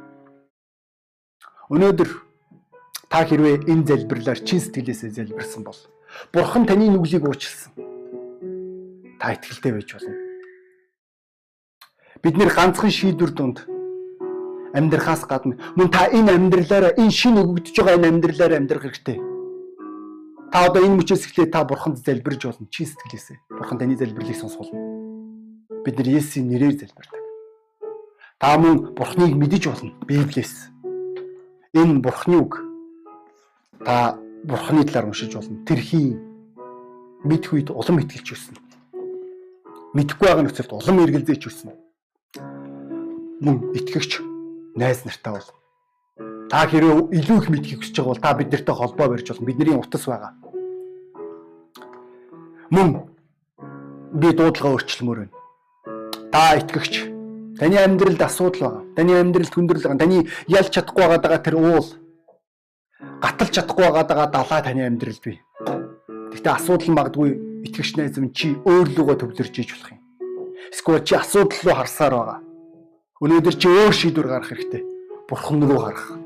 Өнөөдөр 1.71 2.09
та 3.07 3.23
хэрвээ 3.23 3.63
энэ 3.71 3.87
залбирлаар 3.87 4.43
чин 4.43 4.59
сэтгэлээсээ 4.59 5.23
залбирсан 5.23 5.63
бол 5.63 5.79
Бурхан 6.35 6.67
таны 6.67 6.91
нүглийг 6.91 7.23
уучлсан. 7.23 7.71
Та 9.23 9.39
итгэлтэй 9.39 9.71
байж 9.71 9.87
болно. 9.95 10.19
Бид 12.19 12.35
нэр 12.35 12.51
ганцхан 12.51 12.91
шийдвэр 12.91 13.31
донд 13.31 13.63
амьдрахаас 14.75 15.23
гадна 15.23 15.55
мөн 15.79 15.95
та 15.95 16.11
энэ 16.11 16.35
амьдралаараа 16.35 16.99
энэ 16.99 17.15
шин 17.15 17.39
өгөгдөж 17.39 17.71
байгаа 17.71 17.95
энэ 18.03 18.19
амьдралаараа 18.19 18.59
амьдрах 18.59 18.83
хэрэгтэй. 18.91 19.15
Та 20.51 20.67
одоо 20.67 20.83
энэ 20.83 20.99
мөчөөс 20.99 21.23
эхлээд 21.23 21.55
та 21.55 21.63
бурханд 21.63 22.03
залбирж 22.03 22.51
болно 22.51 22.67
чи 22.67 22.83
сэтгэлээсээ. 22.83 23.37
Бурхан 23.47 23.79
таны 23.79 23.95
залбирлыг 23.95 24.35
сонсгоно. 24.35 24.92
Бид 25.84 25.97
нар 25.99 26.07
Есүсийн 26.07 26.47
нэрээр 26.47 26.79
залбирдаг. 26.79 27.21
Та 28.39 28.57
мөн 28.57 28.95
бурхныг 28.95 29.36
мэдэж 29.36 29.63
болно 29.67 29.91
Библиэс. 30.07 30.71
Энэ 31.73 31.99
бурхны 31.99 32.38
үг 32.39 32.63
та 33.86 34.19
бурхны 34.43 34.84
талаар 34.88 35.11
уншиж 35.11 35.36
болно. 35.36 35.63
Тэрхийн 35.67 36.19
мэдх 37.23 37.53
үед 37.53 37.69
улам 37.71 37.99
итгэлж 37.99 38.27
өснө. 38.31 38.59
Мэдхгүй 39.93 40.27
байгаа 40.27 40.43
нөхцөлд 40.43 40.71
улам 40.73 41.03
эргэлзээч 41.03 41.43
өснө. 41.47 41.75
Мөн 43.43 43.75
итгэгч 43.77 44.23
найз 44.79 45.03
нартай 45.05 45.36
бол 45.36 45.49
та 46.49 46.65
хэрэг 46.67 47.11
илүү 47.11 47.38
их 47.43 47.47
мэдхийг 47.51 47.79
хүсэж 47.84 47.95
байгаа 47.99 48.11
бол 48.11 48.23
та 48.23 48.34
бид 48.39 48.51
нартай 48.51 48.75
холбоо 48.75 49.07
барьж 49.11 49.27
болно. 49.29 49.47
Бидний 49.47 49.75
утас 49.75 50.07
байгаа 50.07 50.34
мөн 52.73 52.89
би 54.17 54.34
дуудлага 54.34 54.73
өөрчлөмөр 54.73 55.19
байна. 55.21 55.42
Та 56.34 56.57
итгэгч 56.57 56.93
таны 57.61 57.77
амьдралд 57.77 58.21
асуудал 58.25 58.61
байгаа. 58.65 58.84
Таны 58.97 59.13
амьдралд 59.21 59.53
хүндрэл 59.53 59.86
байгаа. 59.86 60.01
Таны 60.01 60.17
ялж 60.49 60.69
чадахгүй 60.73 61.05
байгаа 61.05 61.38
тэр 61.45 61.55
уул 61.61 61.88
гаталж 63.21 63.53
чадахгүй 63.53 63.86
байгаа 63.86 64.25
далаа 64.34 64.61
таны 64.65 64.81
амьдралд 64.81 65.21
бий. 65.21 65.38
Гэтэ 66.34 66.49
асуудал 66.49 66.89
нь 66.89 66.97
магадгүй 66.97 67.29
итгэгч 67.69 68.01
найз 68.01 68.17
минь 68.17 68.34
чи 68.34 68.57
өөрлөгөө 68.65 69.15
төвлөрж 69.21 69.55
иж 69.61 69.69
болох 69.77 69.93
юм. 69.93 70.01
Эсвэл 70.73 71.05
чи 71.05 71.13
асуудал 71.13 71.61
руу 71.69 71.77
харсаар 71.77 72.13
байгаа. 72.17 72.39
Өнөөдөр 73.21 73.53
чи 73.53 73.67
өөр 73.69 73.93
шийдвэр 73.93 74.27
гаргах 74.34 74.49
хэрэгтэй. 74.49 74.84
Бурхан 75.29 75.61
руу 75.69 75.86
харах. 75.86 76.17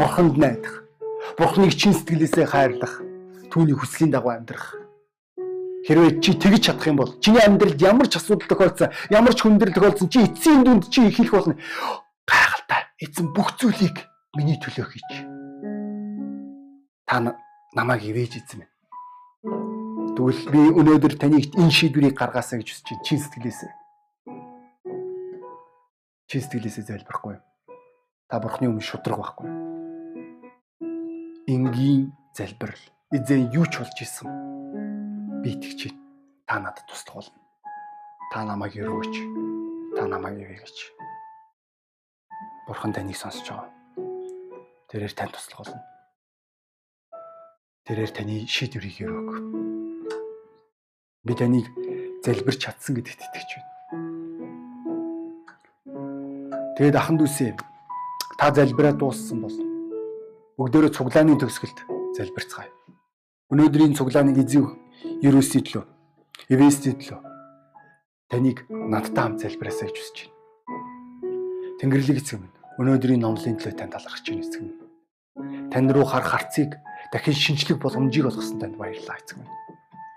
Бурханд 0.00 0.40
найдах. 0.40 0.88
Бурханыг 1.36 1.76
чин 1.76 1.92
сэтгэлээсээ 1.92 2.48
хайрлах. 2.48 3.04
Түүний 3.52 3.76
хүслийн 3.76 4.08
дагуу 4.08 4.32
амьдрах. 4.32 4.81
Хэрвээ 5.82 6.22
чи 6.22 6.38
тэгж 6.38 6.70
чадах 6.70 6.86
юм 6.86 6.96
бол 7.02 7.18
чиний 7.18 7.42
амьдралд 7.42 7.82
ямар 7.82 8.06
ч 8.06 8.14
асуудал 8.22 8.46
тохиолдсон, 8.46 8.94
ямар 9.10 9.34
ч 9.34 9.42
хүндрэл 9.42 9.74
тохиолдсон 9.74 10.08
чи 10.14 10.22
эцсийн 10.22 10.62
дүнд 10.62 10.86
чи 10.86 11.10
хэлэх 11.10 11.34
болно. 11.34 11.58
Гайхалтай. 12.22 12.86
Эзэн 13.02 13.34
бүх 13.34 13.58
зүйлийг 13.58 14.06
миний 14.38 14.54
төлөө 14.62 14.86
хийж. 14.86 15.10
Та 17.02 17.34
намайг 17.74 18.06
ивэж 18.06 18.38
эзэн 18.38 18.62
минь. 18.62 18.72
Тэгвэл 20.14 20.42
би 20.54 20.60
өнөөдөр 20.70 21.18
таныг 21.18 21.50
энэ 21.58 21.74
шийдвэрийг 21.74 22.14
гаргаасаа 22.14 22.62
гэж 22.62 22.68
хүсэж 22.70 22.86
чинь 22.86 23.02
чин 23.02 23.18
сэтгэлээсээ. 23.18 23.72
Чин 26.30 26.40
сэтгэлээсээ 26.46 26.84
залбирахгүй. 26.86 27.42
Та 28.30 28.38
бурхны 28.38 28.70
өмнө 28.70 28.86
шудраг 28.86 29.18
байхгүй. 29.18 29.50
Энгийн 31.50 32.14
залбирал. 32.38 32.84
Эзэн 33.10 33.50
юу 33.50 33.66
ч 33.66 33.82
болж 33.82 33.98
исэн 33.98 34.30
би 35.42 35.50
итгэж 35.58 35.90
байна. 35.90 35.98
Та 36.46 36.58
надад 36.60 36.86
туслах 36.86 37.14
болно. 37.14 37.38
Та 38.32 38.44
намайг 38.44 38.74
өргөөч. 38.78 39.14
Та 39.96 40.06
намайг 40.06 40.38
ивэгч. 40.38 40.78
Бурхан 42.66 42.92
таныг 42.92 43.16
сонсож 43.16 43.48
байгаа. 43.50 43.70
Тэрээр 44.88 45.12
тань 45.12 45.34
туслах 45.34 45.58
болно. 45.66 45.82
Тэрээр 47.86 48.10
таны 48.14 48.46
шийдвэрийг 48.46 49.02
өрөг. 49.02 49.30
Би 51.26 51.34
таныг 51.34 51.66
залбирч 52.22 52.62
чадсан 52.62 52.94
гэдэгт 52.94 53.20
итгэж 53.26 53.50
байна. 53.58 53.70
Тэгээд 56.78 56.96
ахан 56.96 57.18
дүүсээ 57.18 57.58
та 58.38 58.54
залбираа 58.54 58.94
дууссан 58.94 59.42
бол 59.42 59.56
бүгдөө 60.56 60.94
цуглааны 60.94 61.34
төгсгөлд 61.34 61.78
залбирцгаая. 62.14 62.70
Өнөөдрийн 63.50 63.98
цуглааныг 63.98 64.38
эзэн 64.38 64.81
Ерөөсийн 65.22 65.62
төлөө, 65.62 65.84
Эвестийн 66.50 66.98
төлөө 66.98 67.20
таныг 68.26 68.66
надтай 68.66 69.22
хамт 69.22 69.38
залбираасаа 69.46 69.86
гэж 69.86 69.94
хүсэж 69.94 70.18
байна. 70.26 70.34
Тэнгэрлэг 71.78 72.18
эцэг 72.18 72.42
минь 72.42 72.50
өнөөдрийн 72.82 73.22
номлын 73.22 73.54
төлөө 73.54 73.78
тань 73.78 73.94
талархаж 73.94 74.26
байна 74.26 74.42
эцэг 74.42 74.62
минь. 74.66 75.70
Тань 75.70 75.94
руу 75.94 76.02
харах 76.10 76.26
харцыг 76.26 76.74
дахин 77.14 77.38
шинжлэх 77.38 77.78
боломжийг 77.78 78.34
олгосон 78.34 78.58
танд 78.58 78.74
баярлалаа 78.74 79.22
эцэг 79.22 79.38
минь. 79.38 79.54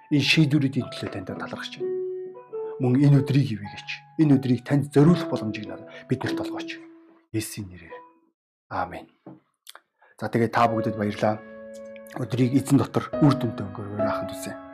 Энэ 0.10 0.26
шийдвэрүүдийн 0.26 0.90
төлөө 0.90 1.10
танд 1.14 1.30
талархаж 1.38 1.74
байна. 1.78 1.94
Мөн 2.82 2.94
энэ 3.06 3.22
өдрийг 3.22 3.62
ивэгэж, 3.62 3.90
энэ 4.26 4.42
өдрийг 4.42 4.66
танд 4.66 4.90
зориулах 4.90 5.30
боломжийг 5.30 5.70
биднэрт 6.10 6.42
олгооч. 6.42 6.82
Есүсийн 7.30 7.70
нэрээр. 7.70 7.94
Аамен. 8.74 9.06
За 10.18 10.34
тэгээ 10.34 10.50
та 10.50 10.66
бүгдэд 10.66 10.98
баярлалаа. 10.98 11.38
Өдрийг 12.18 12.58
эзэн 12.58 12.82
дотор 12.82 13.14
үр 13.22 13.38
дүнтэй 13.38 13.70
өнгөрөөр 13.70 14.02
аханд 14.02 14.34
үсэ. 14.34 14.65